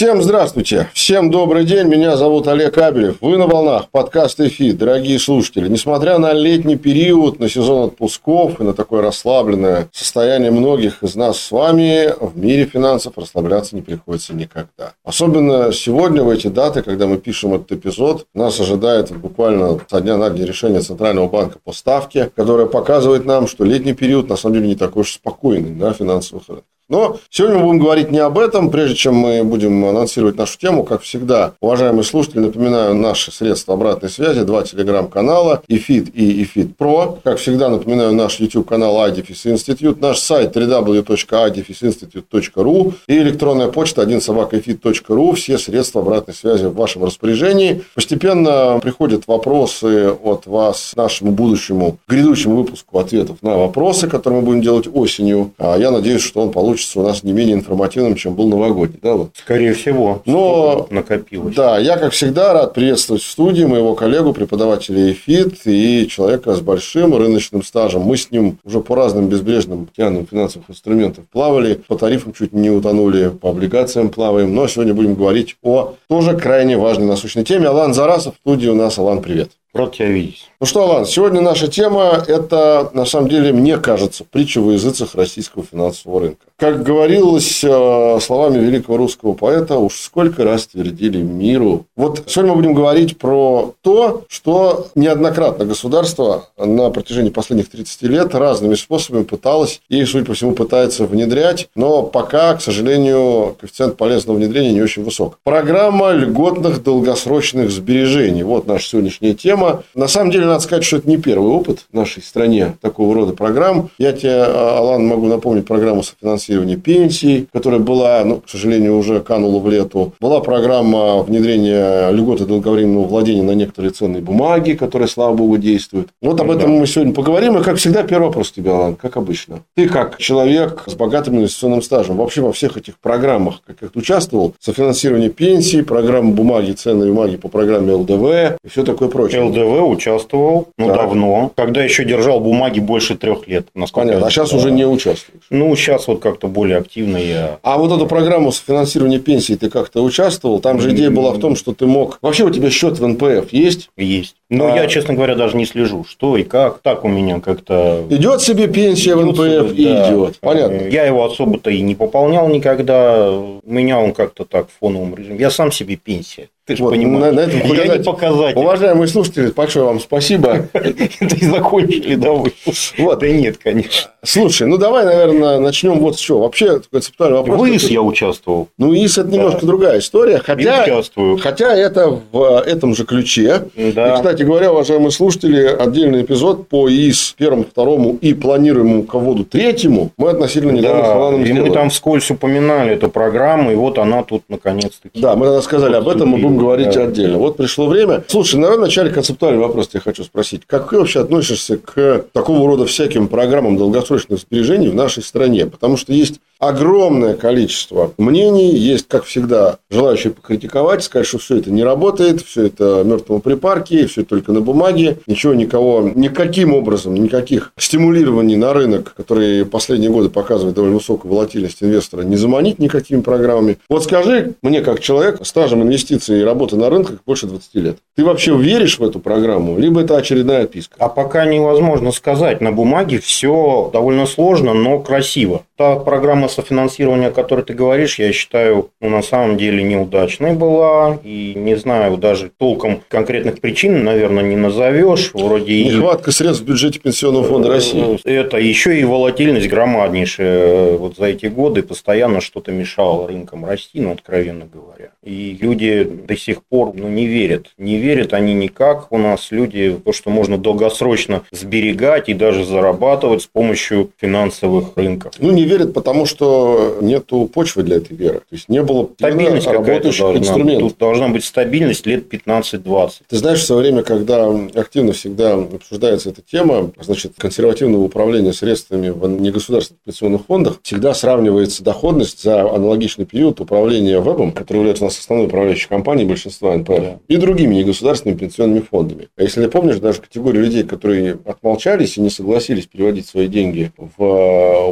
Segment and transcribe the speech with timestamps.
[0.00, 3.18] Всем здравствуйте, всем добрый день, меня зовут Олег Кабелев.
[3.20, 5.68] Вы на волнах подкаст «Эфи», дорогие слушатели.
[5.68, 11.38] Несмотря на летний период, на сезон отпусков и на такое расслабленное состояние многих из нас
[11.38, 14.94] с вами, в мире финансов расслабляться не приходится никогда.
[15.04, 20.16] Особенно сегодня, в эти даты, когда мы пишем этот эпизод, нас ожидает буквально со дня
[20.16, 24.54] на день решение Центрального банка по ставке, которое показывает нам, что летний период на самом
[24.54, 26.64] деле не такой уж спокойный на финансовых рынках.
[26.90, 28.68] Но сегодня мы будем говорить не об этом.
[28.68, 34.10] Прежде чем мы будем анонсировать нашу тему, как всегда, уважаемые слушатели, напоминаю наши средства обратной
[34.10, 34.42] связи.
[34.42, 37.20] Два телеграм-канала, EFIT и EFIT Pro.
[37.22, 45.34] Как всегда, напоминаю наш YouTube-канал iDefis Institute, наш сайт www.idefиsinstitute.ru и электронная почта 1 собакаefit.ru.
[45.36, 47.84] Все средства обратной связи в вашем распоряжении.
[47.94, 54.60] Постепенно приходят вопросы от вас нашему будущему, грядущему выпуску ответов на вопросы, которые мы будем
[54.60, 55.52] делать осенью.
[55.56, 58.98] А я надеюсь, что он получится получится у нас не менее информативным, чем был новогодний.
[59.02, 59.30] Да, вот.
[59.34, 60.22] Скорее всего.
[60.24, 61.54] Но накопилось.
[61.54, 66.60] Да, я, как всегда, рад приветствовать в студии моего коллегу, преподавателя ЭФИТ и человека с
[66.60, 68.02] большим рыночным стажем.
[68.02, 72.70] Мы с ним уже по разным безбрежным океанам финансовых инструментов плавали, по тарифам чуть не
[72.70, 74.54] утонули, по облигациям плаваем.
[74.54, 77.68] Но сегодня будем говорить о тоже крайне важной насущной теме.
[77.68, 78.98] Алан Зарасов в студии у нас.
[78.98, 79.50] Алан, привет.
[79.72, 80.50] Рад тебя видеть.
[80.58, 85.14] Ну что, Алан, сегодня наша тема– это, на самом деле, мне кажется, притча во языцах
[85.14, 86.46] российского финансового рынка.
[86.58, 91.86] Как говорилось э, словами великого русского поэта, уж сколько раз твердили миру.
[91.96, 98.34] Вот сегодня мы будем говорить про то, что неоднократно государство на протяжении последних 30 лет
[98.34, 104.36] разными способами пыталось и, судя по всему, пытается внедрять, но пока, к сожалению, коэффициент полезного
[104.36, 105.38] внедрения не очень высок.
[105.44, 108.42] Программа льготных долгосрочных сбережений.
[108.42, 109.59] Вот наша сегодняшняя тема.
[109.94, 113.32] На самом деле, надо сказать, что это не первый опыт в нашей стране такого рода
[113.32, 113.90] программ.
[113.98, 119.20] Я тебе, Алан, могу напомнить программу софинансирования финансирования пенсий, которая была, ну, к сожалению, уже
[119.20, 120.12] канула в лету.
[120.20, 126.08] Была программа внедрения льготы долговременного владения на некоторые ценные бумаги, которые, слава богу, действуют.
[126.22, 126.80] Вот об этом да.
[126.80, 127.58] мы сегодня поговорим.
[127.58, 129.60] И, как всегда, первый вопрос тебе, Алан, как обычно.
[129.74, 134.54] Ты, как человек с богатым инвестиционным стажем, вообще во всех этих программах, как ты участвовал,
[134.60, 139.42] софинансирование пенсий, программа бумаги, ценные бумаги по программе ЛДВ и все такое прочее.
[139.50, 140.96] ЛДВ участвовал, ну, да.
[140.96, 143.68] давно, когда еще держал бумаги больше трех лет.
[143.92, 145.44] Понятно, а сейчас уже не участвуешь?
[145.50, 147.58] Ну, сейчас вот как как-то более активно я...
[147.62, 150.60] А вот эту программу софинансирования пенсии ты как-то участвовал?
[150.60, 152.18] Там же идея была в том, что ты мог...
[152.22, 153.90] Вообще у тебя счет в НПФ есть?
[153.96, 154.36] Есть.
[154.48, 154.76] Но а...
[154.76, 156.78] я, честно говоря, даже не слежу, что и как.
[156.78, 158.06] Так у меня как-то...
[158.08, 160.08] Идет себе пенсия идет в НПФ и да.
[160.08, 160.38] идет.
[160.40, 160.88] Понятно.
[160.88, 163.30] Я его особо-то и не пополнял никогда.
[163.30, 165.38] У меня он как-то так в фоновом режиме.
[165.38, 166.48] Я сам себе пенсия.
[166.70, 167.34] Ты же вот, понимаешь.
[167.34, 168.58] На, на этом я не показатель.
[168.60, 170.68] Уважаемые слушатели, большое вам спасибо.
[170.72, 172.52] Это и закончили, да вы?
[172.96, 173.18] Вот.
[173.18, 174.10] Да нет, конечно.
[174.22, 176.42] Слушай, ну давай, наверное, начнем вот с чего.
[176.42, 177.60] Вообще, концептуальный вопрос.
[177.60, 178.68] В ИС я участвовал.
[178.78, 180.38] Ну, ИС– это немножко другая история.
[180.38, 181.38] Хотя, участвую.
[181.38, 183.62] хотя это в этом же ключе.
[183.74, 184.12] Да.
[184.12, 190.12] И, кстати говоря, уважаемые слушатели, отдельный эпизод по ИС первому, второму и планируемому ководу третьему
[190.16, 191.08] мы относительно недавно да.
[191.08, 195.20] с Аланом И мы там вскользь упоминали эту программу, и вот она тут наконец-таки.
[195.20, 197.04] Да, мы тогда сказали об этом, мы будем говорить да.
[197.04, 197.38] отдельно.
[197.38, 198.24] Вот пришло время.
[198.28, 200.62] Слушай, наверное, вначале концептуальный вопрос я хочу спросить.
[200.66, 205.66] Как ты вообще относишься к такого рода всяким программам долгосрочных сбережений в нашей стране?
[205.66, 211.70] Потому что есть огромное количество мнений, есть, как всегда, желающие покритиковать, сказать, что все это
[211.70, 217.72] не работает, все это мертвому припарке, все только на бумаге, ничего никого, никаким образом, никаких
[217.78, 223.78] стимулирований на рынок, которые последние годы показывают довольно высокую волатильность инвестора, не заманить никакими программами.
[223.88, 228.24] Вот скажи мне, как человек, стажем инвестиций и работы на рынках больше 20 лет, ты
[228.24, 230.94] вообще веришь в эту программу, либо это очередная отписка?
[230.98, 232.60] А пока невозможно сказать.
[232.60, 235.62] На бумаге все довольно сложно, но красиво.
[235.80, 241.18] Та программа софинансирования, о которой ты говоришь, я считаю, ну, на самом деле неудачной была.
[241.24, 245.30] И не знаю, даже толком конкретных причин, наверное, не назовешь.
[245.32, 246.34] Вроде Нехватка и...
[246.34, 248.20] средств в бюджете Пенсионного фонда России.
[248.28, 250.98] Это еще и волатильность громаднейшая.
[250.98, 255.12] Вот за эти годы постоянно что-то мешало рынкам расти, ну, откровенно говоря.
[255.24, 257.68] И люди до сих пор ну, не верят.
[257.78, 259.10] Не верят они никак.
[259.10, 265.32] У нас люди то, что можно долгосрочно сберегать и даже зарабатывать с помощью финансовых рынков.
[265.38, 268.38] Ну, не верят, потому что нету почвы для этой веры.
[268.40, 270.88] То есть не было стабильность работающих должна, инструментов.
[270.90, 273.10] Тут должна быть стабильность лет 15-20.
[273.28, 279.10] Ты знаешь, в свое время, когда активно всегда обсуждается эта тема, значит, консервативного управления средствами
[279.10, 285.06] в негосударственных пенсионных фондах, всегда сравнивается доходность за аналогичный период управления вебом, который является у
[285.06, 287.18] нас основной управляющей компанией большинства НПФ, да.
[287.28, 289.28] и другими негосударственными пенсионными фондами.
[289.36, 293.92] А если ты помнишь, даже категорию людей, которые отмолчались и не согласились переводить свои деньги
[293.96, 294.88] в э,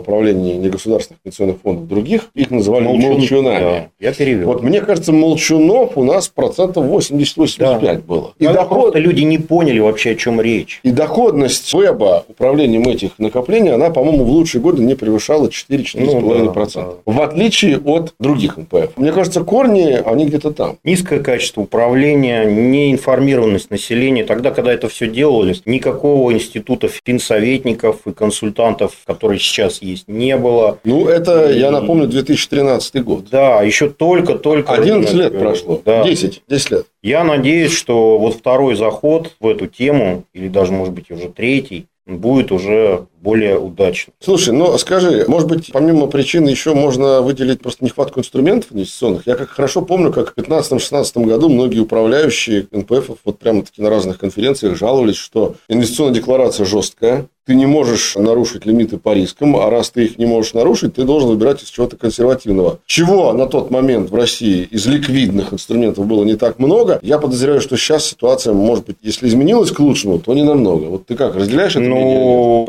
[0.68, 3.12] управление негосударственных пенсионных фондов других, их называли Молчун...
[3.12, 3.60] молчунами.
[3.60, 4.46] Да, я перевел.
[4.48, 7.94] Вот мне кажется, молчунов у нас процентов 80-85 да.
[7.94, 8.34] было.
[8.38, 8.94] И доход...
[8.96, 10.80] люди не поняли вообще, о чем речь.
[10.82, 16.10] И доходность веба управлением этих накоплений, она, по-моему, в лучшие годы не превышала 4-4,5%.
[16.10, 16.88] Ну, да, да.
[17.04, 18.96] В отличие от других НПФ.
[18.96, 20.78] Мне кажется, корни, они где-то там.
[20.84, 24.24] Низкое качество управления, неинформированность населения.
[24.24, 30.57] Тогда, когда это все делалось, никакого института финсоветников и консультантов, которые сейчас есть, не было.
[30.84, 33.28] Ну, это, я напомню, 2013 год.
[33.30, 34.72] Да, еще только-только...
[34.72, 35.80] 11 лет прошло.
[35.84, 36.04] Да.
[36.04, 36.86] 10, 10 лет.
[37.02, 41.86] Я надеюсь, что вот второй заход в эту тему, или даже, может быть, уже третий,
[42.06, 44.14] будет уже более удачно.
[44.20, 49.26] Слушай, ну скажи, может быть, помимо причин еще можно выделить просто нехватку инструментов инвестиционных?
[49.26, 53.90] Я как хорошо помню, как в 2015-2016 году многие управляющие НПФ вот прямо таки на
[53.90, 59.70] разных конференциях жаловались, что инвестиционная декларация жесткая, ты не можешь нарушить лимиты по рискам, а
[59.70, 62.80] раз ты их не можешь нарушить, ты должен выбирать из чего-то консервативного.
[62.84, 67.62] Чего на тот момент в России из ликвидных инструментов было не так много, я подозреваю,
[67.62, 70.84] что сейчас ситуация, может быть, если изменилась к лучшему, то не намного.
[70.88, 72.64] Вот ты как, разделяешь это Ну,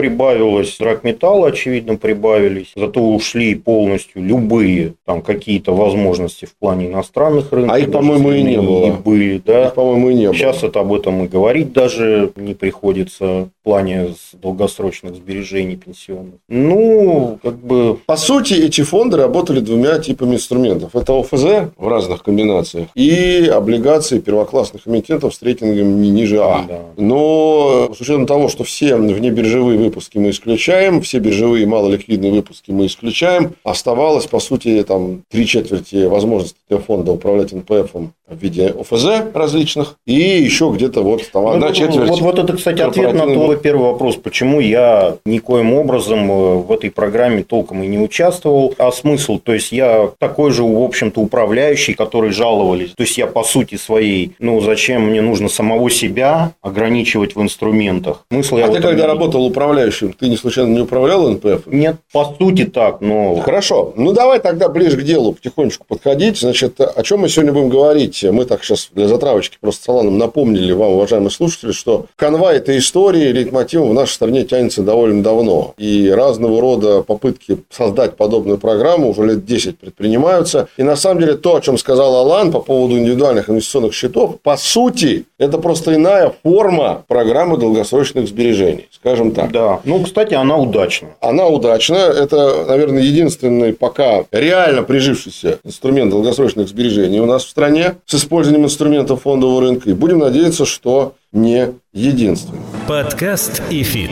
[0.49, 7.75] прибавилось драгметалла, очевидно, прибавились, зато ушли полностью любые там какие-то возможности в плане иностранных рынков.
[7.75, 8.85] А их, по-моему, и не было.
[8.87, 9.67] И были, да.
[9.67, 10.35] Их, по-моему, и не было.
[10.35, 16.35] Сейчас это об этом и говорить даже не приходится в плане долгосрочных сбережений пенсионных.
[16.47, 17.97] Ну, как бы...
[18.05, 20.95] По сути, эти фонды работали двумя типами инструментов.
[20.95, 26.65] Это ОФЗ в разных комбинациях и облигации первоклассных эмитентов с рейтингом не ниже А.
[26.67, 26.79] Да.
[26.97, 32.85] Но с учетом того, что все внебиржевые выпуски мы исключаем, все биржевые малоликвидные выпуски мы
[32.85, 39.33] исключаем, оставалось, по сути, там три четверти возможностей для фонда управлять НПФом в виде ОФЗ
[39.33, 42.09] различных, и еще где-то вот там одна ну, четверть.
[42.09, 46.71] Вот, вот это, кстати, ответ на твой первый вопрос, почему я никоим образом э, в
[46.71, 48.73] этой программе толком и не участвовал.
[48.77, 49.39] А смысл?
[49.39, 52.91] То есть, я такой же, в общем-то, управляющий, который жаловались.
[52.91, 58.25] То есть, я по сути своей, ну, зачем мне нужно самого себя ограничивать в инструментах?
[58.31, 61.67] Смысл а ты когда работал управляющим, ты не случайно не управлял НПФ?
[61.67, 63.37] Нет, по сути так, но...
[63.37, 63.93] Хорошо.
[63.95, 66.37] Ну, давай тогда ближе к делу потихонечку подходить.
[66.39, 68.18] Значит, о чем мы сегодня будем говорить?
[68.19, 68.31] События.
[68.31, 73.31] Мы так сейчас для затравочки просто салоном напомнили вам, уважаемые слушатели, что канва этой истории
[73.31, 75.73] лейтмотивом в нашей стране тянется довольно давно.
[75.77, 80.67] И разного рода попытки создать подобную программу уже лет 10 предпринимаются.
[80.77, 84.57] И на самом деле то, о чем сказал Алан по поводу индивидуальных инвестиционных счетов, по
[84.57, 89.51] сути, это просто иная форма программы долгосрочных сбережений, скажем так.
[89.51, 89.79] Да.
[89.85, 91.09] Ну, кстати, она удачна.
[91.21, 91.95] Она удачна.
[91.95, 98.65] Это, наверное, единственный пока реально прижившийся инструмент долгосрочных сбережений у нас в стране с использованием
[98.65, 99.89] инструментов фондового рынка.
[99.91, 102.59] И будем надеяться, что не единственный.
[102.87, 104.09] Подкаст и фит.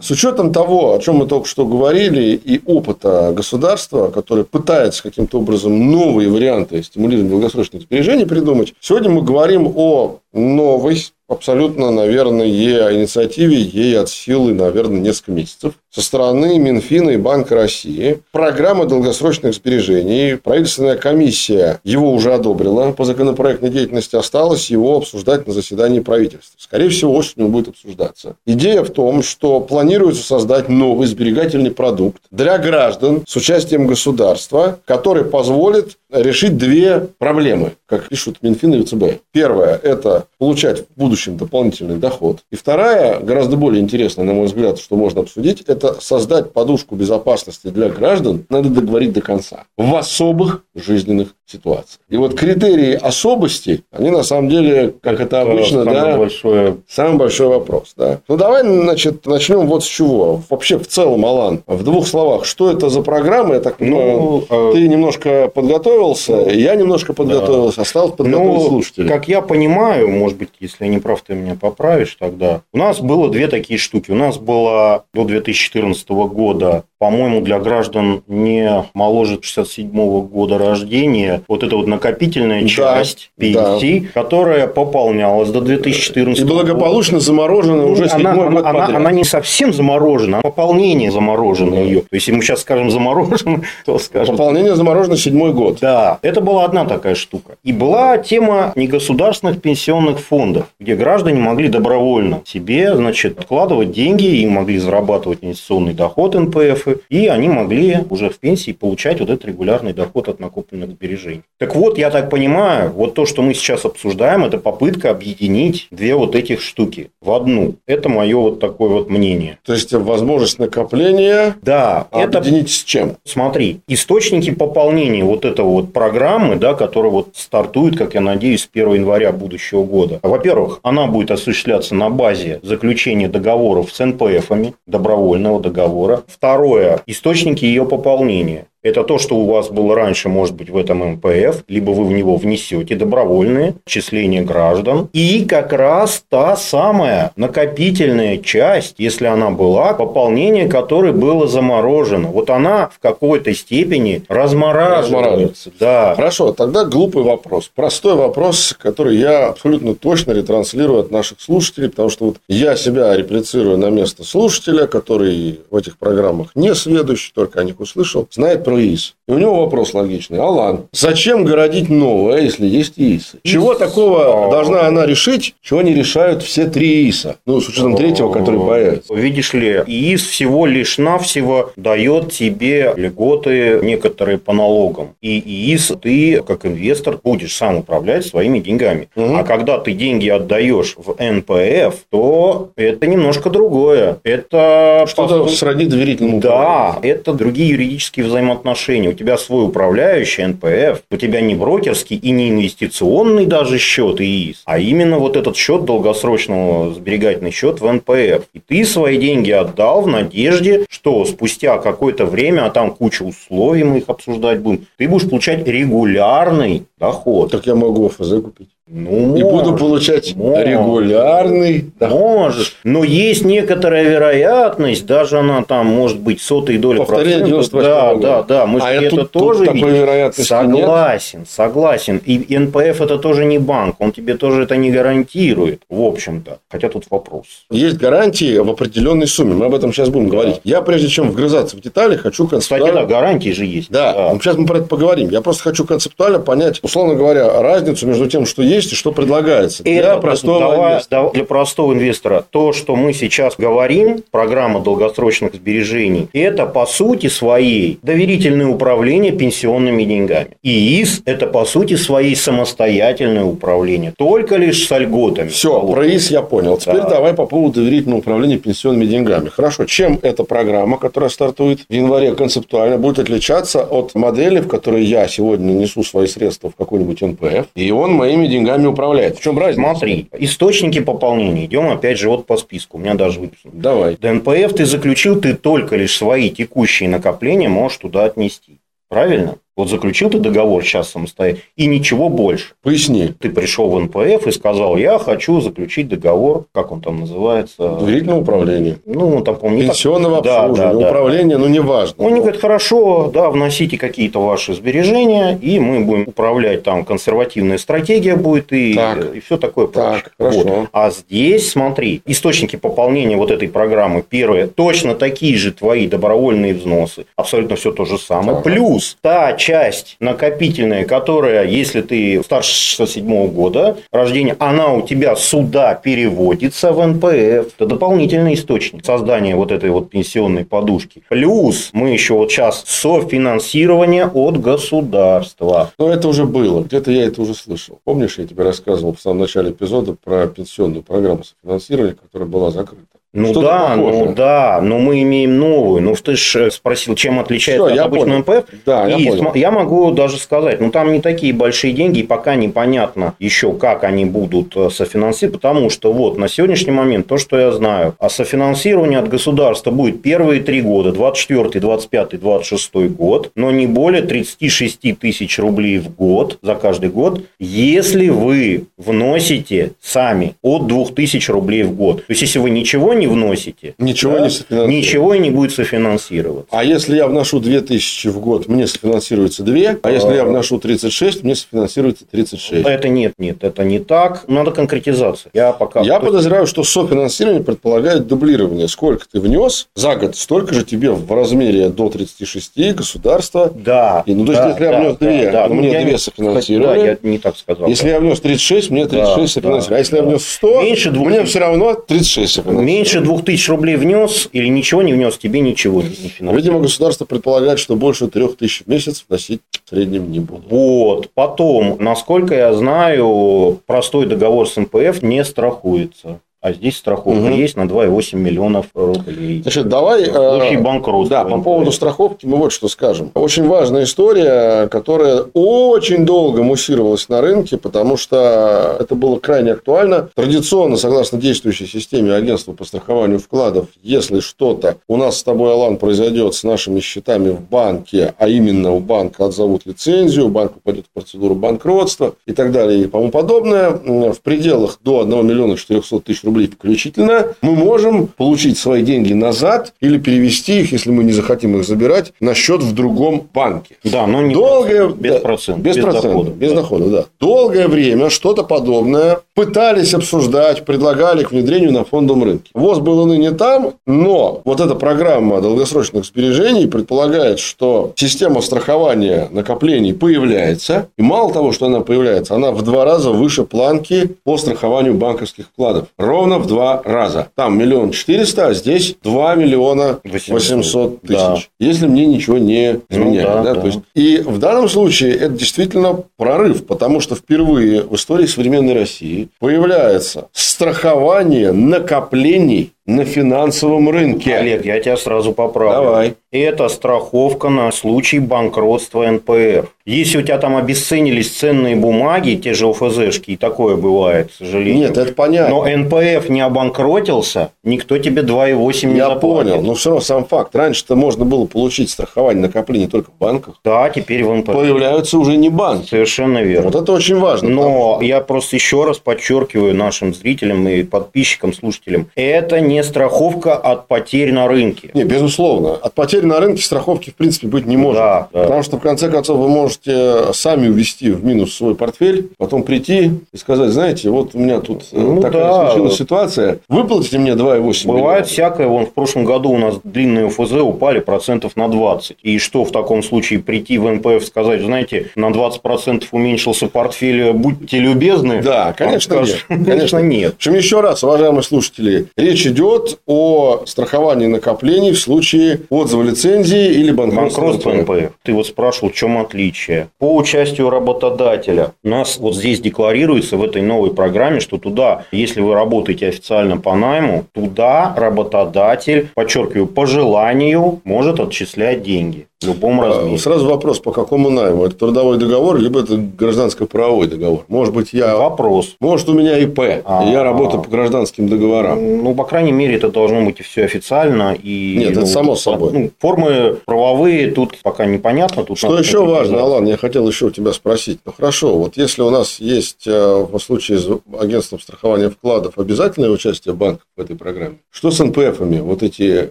[0.00, 5.38] С учетом того, о чем мы только что говорили, и опыта государства, которое пытается каким-то
[5.38, 13.60] образом новые варианты стимулирования долгосрочных сбережений придумать, сегодня мы говорим о новой абсолютно, наверное, инициативе,
[13.60, 15.74] ей от силы, наверное, несколько месяцев.
[15.90, 20.36] Со стороны Минфина и Банка России программа долгосрочных сбережений.
[20.36, 24.14] Правительственная комиссия его уже одобрила по законопроектной деятельности.
[24.14, 26.58] Осталось его обсуждать на заседании правительства.
[26.58, 28.36] Скорее всего, осенью будет обсуждаться.
[28.44, 35.24] Идея в том, что планируется создать новый сберегательный продукт для граждан с участием государства, который
[35.24, 39.22] позволит решить две проблемы, как пишут Минфин и ВЦБ.
[39.32, 42.40] Первое– это получать в будущем дополнительный доход.
[42.50, 47.68] И вторая, гораздо более интересная, на мой взгляд, что можно обсудить, это создать подушку безопасности
[47.68, 52.00] для граждан, надо договорить до конца, в особых жизненных ситуациях.
[52.08, 56.76] И вот критерии особости, они на самом деле, как это обычно, самый да, большое...
[56.88, 57.94] самый большой вопрос.
[57.96, 58.20] Да.
[58.28, 60.42] Ну, давай, значит, начнем вот с чего.
[60.50, 63.54] Вообще, в целом, Алан, в двух словах, что это за программа?
[63.54, 67.82] Я так ну, понимаю, ты немножко подготовился, ну, я немножко подготовился, да.
[67.82, 69.08] осталось подготовить ну, слушателей.
[69.08, 72.62] Как я понимаю, может быть, если я не прав, ты меня поправишь тогда.
[72.72, 74.10] У нас было две такие штуки.
[74.10, 79.90] У нас было до 2014 года, по-моему, для граждан не моложе 67
[80.22, 84.00] года рождения вот эта вот накопительная часть да, да.
[84.14, 89.72] которая пополнялась до 2014 И благополучно заморожена ну, уже она, она, она, она не совсем
[89.72, 91.80] заморожена, а пополнение заморожено да.
[91.80, 92.00] ее.
[92.00, 94.36] То есть, если мы сейчас скажем заморожено, то скажем...
[94.36, 95.78] Пополнение заморожено седьмой год.
[95.80, 97.56] Да, это была одна такая штука.
[97.64, 104.46] И была тема негосударственных пенсионных фондов, где граждане могли добровольно себе, значит, откладывать деньги и
[104.46, 109.92] могли зарабатывать инвестиционный доход НПФ, и они могли уже в пенсии получать вот этот регулярный
[109.92, 111.27] доход от накопленных сбережений.
[111.58, 116.14] Так вот, я так понимаю, вот то, что мы сейчас обсуждаем, это попытка объединить две
[116.14, 117.74] вот этих штуки в одну.
[117.86, 119.58] Это мое вот такое вот мнение.
[119.64, 123.16] То есть, возможность накопления да, объединить это, с чем?
[123.24, 128.68] Смотри, источники пополнения вот этого вот программы, да, которая вот стартует, как я надеюсь, с
[128.72, 130.20] 1 января будущего года.
[130.22, 136.22] Во-первых, она будет осуществляться на базе заключения договоров с НПФами, добровольного договора.
[136.28, 138.66] Второе, источники ее пополнения.
[138.88, 142.12] Это то, что у вас было раньше, может быть, в этом МПФ, либо вы в
[142.12, 145.08] него внесете добровольные числения граждан.
[145.12, 152.28] И как раз та самая накопительная часть, если она была, пополнение которой было заморожено.
[152.28, 155.02] Вот она в какой-то степени размораживается.
[155.02, 155.70] размораживается.
[155.78, 156.14] Да.
[156.14, 157.70] Хорошо, тогда глупый вопрос.
[157.74, 163.14] Простой вопрос, который я абсолютно точно ретранслирую от наших слушателей, потому что вот я себя
[163.14, 168.64] реплицирую на место слушателя, который в этих программах не сведущий, только о них услышал, знает
[168.64, 169.17] про ИИС.
[169.28, 170.38] И у него вопрос логичный.
[170.38, 173.32] Алан, зачем городить новое, если есть ИИС?
[173.42, 177.36] Чего такого должна она решить, чего не решают все три ИИСа?
[177.44, 179.14] Ну, с учетом третьего, который появится.
[179.14, 185.08] Видишь ли, ИИС всего лишь навсего дает тебе льготы некоторые по налогам.
[185.20, 189.10] И ИИС ты, как инвестор, будешь сам управлять своими деньгами.
[189.14, 189.36] Угу.
[189.36, 194.20] А когда ты деньги отдаешь в НПФ, то это немножко другое.
[194.22, 195.04] Это...
[195.06, 195.48] Что-то по...
[195.50, 202.16] сродни доверительному Да, это другие юридические взаимоотношения тебя свой управляющий НПФ, у тебя не брокерский
[202.16, 207.92] и не инвестиционный даже счет ИИС, а именно вот этот счет долгосрочного сберегательный счет в
[207.92, 208.46] НПФ.
[208.54, 213.84] И ты свои деньги отдал в надежде, что спустя какое-то время, а там куча условий,
[213.84, 217.50] мы их обсуждать будем, ты будешь получать регулярный доход.
[217.50, 218.68] Так я могу ФЗ купить.
[218.90, 222.18] Ну, и буду получать можешь, регулярный доход.
[222.18, 222.76] Можешь.
[222.84, 227.82] Но есть некоторая вероятность, даже она там может быть сотые доли Повторение процента.
[227.82, 228.66] Да, да, да.
[228.66, 231.48] Мы а это тут, тоже тут такой вероятности Согласен, нет?
[231.48, 232.22] согласен.
[232.24, 236.58] И НПФ это тоже не банк, он тебе тоже это не гарантирует, в общем-то.
[236.70, 237.46] Хотя тут вопрос.
[237.70, 239.54] Есть гарантии в определенной сумме.
[239.54, 240.32] Мы об этом сейчас будем да.
[240.32, 240.60] говорить.
[240.64, 242.86] Я, прежде чем вгрызаться в детали, хочу концептуально...
[242.86, 243.90] Кстати, да, гарантии же есть.
[243.90, 244.38] Да, да.
[244.40, 245.28] сейчас мы про это поговорим.
[245.28, 249.12] Я просто хочу концептуально понять, условно говоря, разницу между тем, что есть есть и что
[249.12, 251.30] предлагается для Это, простого давай, инвестора.
[251.30, 257.98] Для простого инвестора то, что мы сейчас говорим, программа долгосрочных сбережений, это по сути своей
[258.02, 260.56] доверительное управление пенсионными деньгами.
[260.62, 265.48] И ИИС– это по сути своей самостоятельное управление, только лишь с льготами.
[265.48, 266.78] Все, про ИИС я понял.
[266.78, 267.10] Теперь да.
[267.10, 269.48] давай по поводу доверительного управления пенсионными деньгами.
[269.48, 275.04] Хорошо, чем эта программа, которая стартует в январе концептуально, будет отличаться от модели, в которой
[275.04, 279.38] я сегодня несу свои средства в какой-нибудь НПФ, и он моими деньгами деньгами управляет.
[279.38, 279.80] В чем разница?
[279.80, 281.64] Смотри, источники пополнения.
[281.64, 282.98] Идем опять же вот по списку.
[282.98, 283.72] У меня даже выписано.
[283.74, 284.16] Давай.
[284.16, 288.78] ДНПФ ты заключил, ты только лишь свои текущие накопления можешь туда отнести.
[289.08, 289.56] Правильно?
[289.78, 292.72] Вот заключил ты договор сейчас самостоятельно, и ничего больше.
[292.82, 293.32] Поясни.
[293.38, 297.90] Ты пришел в НПФ и сказал, я хочу заключить договор, как он там называется?
[298.00, 298.98] Доверительное управление.
[299.06, 300.64] Ну, там, по-моему, Пенсионного так...
[300.64, 301.62] обслуживания, да, управление, да.
[301.62, 302.26] ну, неважно.
[302.26, 308.34] Они говорят, хорошо, да, вносите какие-то ваши сбережения, и мы будем управлять, там, консервативная стратегия
[308.34, 309.32] будет, и, так.
[309.32, 310.22] и все такое прочее.
[310.24, 310.62] Так, хорошо.
[310.64, 310.88] Вот.
[310.92, 317.26] А здесь, смотри, источники пополнения вот этой программы, первое, точно такие же твои добровольные взносы,
[317.36, 318.56] абсолютно все то же самое.
[318.56, 318.64] Так.
[318.64, 325.94] Плюс та часть накопительная, которая, если ты старше 67 года рождения, она у тебя сюда
[325.94, 327.74] переводится в НПФ.
[327.76, 331.22] Это дополнительный источник создания вот этой вот пенсионной подушки.
[331.28, 335.92] Плюс мы еще вот сейчас софинансирование от государства.
[335.98, 336.82] Но это уже было.
[336.82, 338.00] Где-то я это уже слышал.
[338.04, 343.17] Помнишь, я тебе рассказывал в самом начале эпизода про пенсионную программу софинансирования, которая была закрыта?
[343.34, 346.00] Ну да, ну да, но мы имеем новую.
[346.00, 348.64] Ну ты же спросил, чем отличается Все, от обычного МПФ.
[348.86, 349.54] Да, и я, понял.
[349.54, 354.04] я могу даже сказать, ну там не такие большие деньги, и пока непонятно еще, как
[354.04, 358.30] они будут э, софинансировать, потому что вот на сегодняшний момент то, что я знаю, а
[358.30, 365.18] софинансирование от государства будет первые три года, 24, 25, 26 год, но не более 36
[365.18, 371.94] тысяч рублей в год за каждый год, если вы вносите сами от 2000 рублей в
[371.94, 372.26] год.
[372.26, 374.96] То есть, если вы ничего не вносите, Ничего да, не софинансируется.
[375.08, 376.66] ничего и не будет софинансироваться.
[376.70, 381.42] А если я вношу 2000 в год, мне софинансируется 2, а если я вношу 36,
[381.42, 382.86] мне софинансируется 36.
[382.86, 384.44] Это нет, нет, это не так.
[384.48, 385.50] Надо конкретизация.
[385.54, 386.00] Я пока...
[386.00, 388.88] Я подозреваю, что софинансирование предполагает дублирование.
[388.88, 393.72] Сколько ты внес за год, столько же тебе в размере до 36 государство.
[393.74, 394.22] Да.
[394.26, 395.62] И, ну, то есть, да, если я да, внес да, две, да.
[395.68, 396.98] то Ну, мне я две не- софинансировали.
[396.98, 397.88] Да, я не так сказал.
[397.88, 398.10] Если да.
[398.10, 399.88] я внес 36, мне 36 Да, софинансировали.
[399.90, 400.28] да, а если я да.
[400.28, 401.50] внес 100, Меньше двух мне тысяч.
[401.50, 402.86] все равно 36 софинансировали.
[402.86, 406.56] Меньше двух тысяч рублей внес или ничего не внес, тебе ничего не финансируют.
[406.56, 410.64] Видимо, государство предполагает, что больше 3000 в месяц вносить в среднем не буду.
[410.68, 411.30] Вот.
[411.34, 416.40] Потом, насколько я знаю, простой договор с НПФ не страхуется.
[416.68, 417.52] А здесь страховка Мгм.
[417.54, 419.62] есть на 2,8 миллионов рублей.
[419.62, 420.24] Значит, давай...
[420.24, 423.30] э, В случае банкротства Да, по поводу страховки мы вот что скажем.
[423.34, 430.28] Очень важная история, которая очень долго муссировалась на рынке, потому что это было крайне актуально.
[430.34, 435.96] Традиционно, согласно действующей системе агентства по страхованию вкладов, если что-то у нас с тобой, Алан,
[435.96, 441.14] произойдет с нашими счетами в банке, а именно у банка отзовут лицензию, банк упадет в
[441.14, 446.44] процедуру банкротства и так далее и тому подобное, в пределах до 1 миллиона 400 тысяч
[446.44, 451.76] рублей включительно, мы можем получить свои деньги назад или перевести их, если мы не захотим
[451.76, 453.96] их забирать, на счет в другом банке.
[454.04, 455.84] Да, но не Долгое, без процентов.
[455.84, 456.76] без, процентов, доходов, без да.
[456.76, 457.24] дохода, да.
[457.40, 462.70] Долгое время что-то подобное пытались обсуждать, предлагали к внедрению на фондовом рынке.
[462.74, 470.14] ВОЗ был ныне там, но вот эта программа долгосрочных сбережений предполагает, что система страхования накоплений
[470.14, 475.14] появляется, и мало того, что она появляется, она в два раза выше планки по страхованию
[475.14, 476.08] банковских вкладов.
[476.16, 477.48] Ровно в два раза.
[477.54, 481.36] Там миллион четыреста, а здесь 2 миллиона 800 800 тысяч.
[481.38, 481.56] Да.
[481.80, 483.46] Если мне ничего не Ну изменяет.
[483.46, 483.80] да, да, да.
[483.80, 488.94] То есть, и в данном случае это действительно прорыв, потому что впервые в истории современной
[488.94, 494.54] России появляется страхование накоплений на финансовом рынке.
[494.54, 496.04] Олег, я тебя сразу поправлю.
[496.04, 496.34] Давай.
[496.50, 499.90] Это страховка на случай банкротства НПФ.
[500.06, 505.08] Если у тебя там обесценились ценные бумаги, те же ОФЗшки, и такое бывает, к сожалению.
[505.08, 505.74] Нет, это понятно.
[505.74, 509.40] Но НПФ не обанкротился, никто тебе 2,8 не Я заплатит.
[509.40, 510.74] понял, но все равно сам факт.
[510.74, 513.74] Раньше-то можно было получить страхование накоплений только в банках.
[513.84, 514.72] Да, теперь в НПФ.
[514.72, 516.08] Появляются уже не банки.
[516.08, 516.90] Совершенно верно.
[516.90, 517.68] Вот это очень важно.
[517.68, 524.06] Но я просто еще раз подчеркиваю нашим зрителям и подписчикам, слушателям, это не страховка от
[524.08, 525.10] потерь на рынке.
[525.14, 525.94] Не, безусловно.
[525.94, 528.20] От потерь на рынке страховки, в принципе, быть не может.
[528.20, 528.62] Да, да.
[528.64, 533.30] Потому что, в конце концов, вы можете сами увести в минус свой портфель, потом прийти
[533.52, 535.86] и сказать, знаете, вот у меня тут э, Ну такая да.
[535.90, 538.44] случилась ситуация, выплатите мне 2,8 Бывает миллиона.
[538.44, 538.86] всякое.
[538.88, 542.36] Вон в прошлом году у нас длинные ОФЗ упали процентов на 20.
[542.42, 547.98] И что в таком случае прийти в НПФ сказать, знаете, на 20% уменьшился портфель, будьте
[547.98, 548.62] любезны?
[548.62, 549.64] Да, конечно, Он нет.
[549.86, 550.52] Конечно, нет.
[550.54, 552.87] В общем, еще раз, уважаемые слушатели, речь идет
[553.26, 557.92] о страховании накоплений в случае отзыва лицензии или банкротства.
[557.92, 558.32] НПФ.
[558.42, 560.08] Ты вот спрашивал, в чем отличие.
[560.18, 561.92] По участию работодателя.
[562.02, 566.76] У нас вот здесь декларируется в этой новой программе, что туда, если вы работаете официально
[566.76, 573.38] по найму, туда работодатель, подчеркиваю, по желанию может отчислять деньги в любом А, размере.
[573.38, 574.84] Сразу вопрос, по какому найму?
[574.84, 577.64] Это трудовой договор, либо это гражданско-правовой договор?
[577.68, 578.36] Может быть, я...
[578.36, 578.96] Вопрос.
[579.00, 580.24] Может, у меня ИП, и А.
[580.24, 582.22] я работаю по гражданским договорам.
[582.24, 584.54] Ну, по крайней мере, это должно быть и все официально.
[584.60, 585.92] И, Нет, это ну, само вот, собой.
[585.92, 588.64] ну, формы правовые тут пока непонятно.
[588.64, 589.60] Тут Что еще важно.
[589.60, 591.20] Алан, я хотел еще у тебя спросить.
[591.24, 596.30] Ну хорошо, вот если у нас есть э, в случае с агентством страхования вкладов обязательное
[596.30, 598.80] участие банков в этой программе, что с НПФами?
[598.80, 599.48] Вот эти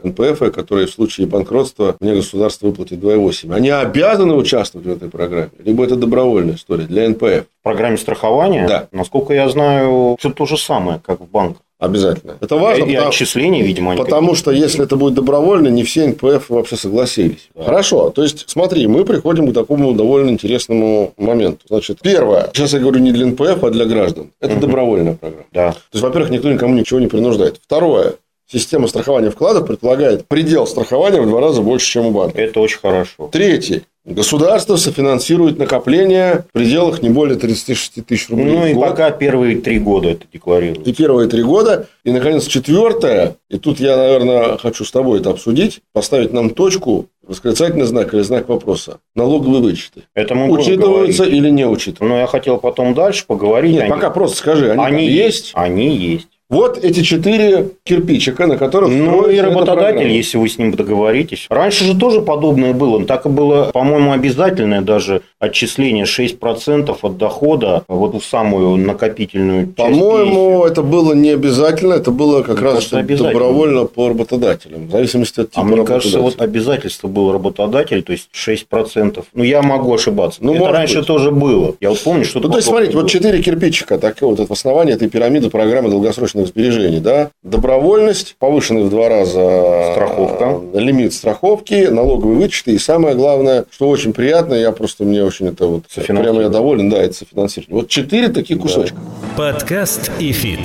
[0.04, 5.50] НПФы, которые в случае банкротства мне государство выплатит 2,8, они обязаны участвовать в этой программе?
[5.64, 7.46] Либо это добровольная история для НПФ?
[7.60, 8.88] В программе страхования, Да.
[8.92, 11.62] насколько я знаю, все то же самое, как в банках.
[11.80, 12.38] Обязательно.
[12.42, 16.08] Это важно, и потому- отчисления, видимо, они Потому что если это будет добровольно, не все
[16.08, 17.50] НПФ вообще согласились.
[17.56, 18.10] Хорошо.
[18.10, 21.60] То есть, смотри, мы приходим к такому довольно интересному моменту.
[21.70, 22.50] Значит, первое.
[22.54, 24.32] Сейчас я говорю не для НПФ, а для граждан.
[24.42, 24.62] Это Мгм.
[24.62, 25.46] добровольная программа.
[25.54, 25.72] Да.
[25.74, 27.60] То есть, во-первых, никто никому ничего не принуждает.
[27.64, 28.14] Второе.
[28.50, 32.40] Система страхования вкладов предполагает предел страхования в два раза больше, чем у банка.
[32.42, 33.28] Это очень хорошо.
[33.32, 33.84] Третий.
[34.06, 38.86] Государство софинансирует накопления в пределах не более 36 тысяч рублей Ну и год.
[38.88, 40.88] пока первые три года это декларируют.
[40.88, 41.88] И первые три года.
[42.06, 43.36] И, наконец, четвертое.
[43.50, 45.82] И тут я, наверное, хочу с тобой это обсудить.
[45.92, 49.00] Поставить нам точку, восклицательный знак или знак вопроса.
[49.14, 50.04] Налоговые вычеты.
[50.14, 51.38] Это мы Учитываются говорить.
[51.40, 52.06] или не учитываются?
[52.06, 53.74] Но я хотел потом дальше поговорить.
[53.74, 54.72] Нет, Они- пока просто скажи.
[54.72, 55.52] Они, они есть?
[55.54, 56.30] Они есть.
[56.50, 61.46] Вот эти четыре кирпичика, на которых Ну и работодатель, если вы с ним договоритесь.
[61.50, 63.04] Раньше же тоже подобное было.
[63.06, 70.66] Так и было, по-моему, обязательное даже отчисление 6% от дохода вот в самую накопительную По-моему,
[70.66, 75.42] это было не обязательно, это было как Мне раз кажется, добровольно по работодателям, в зависимости
[75.42, 79.24] от типа А мне кажется, вот обязательство был работодатель, то есть 6%.
[79.34, 80.40] Ну, я могу ошибаться.
[80.42, 81.08] Ну, это раньше быть.
[81.08, 81.76] тоже было.
[81.80, 84.96] Я вот помню, что Ну, то есть, смотрите, вот четыре кирпичика, так вот это основание
[84.96, 87.30] этой пирамиды программы долгосрочных сбережений, да?
[87.44, 90.60] Добровольность, повышенный в два раза Страховка.
[90.74, 95.48] э, лимит страховки, налоговые вычеты, и самое главное, что очень приятно, я просто, мне очень
[95.48, 96.24] это вот, Софинансирование.
[96.24, 97.82] прямо я доволен, да, это софинансирование.
[97.82, 98.98] Вот четыре таких кусочка.
[99.36, 100.60] Подкаст ЭФИТ.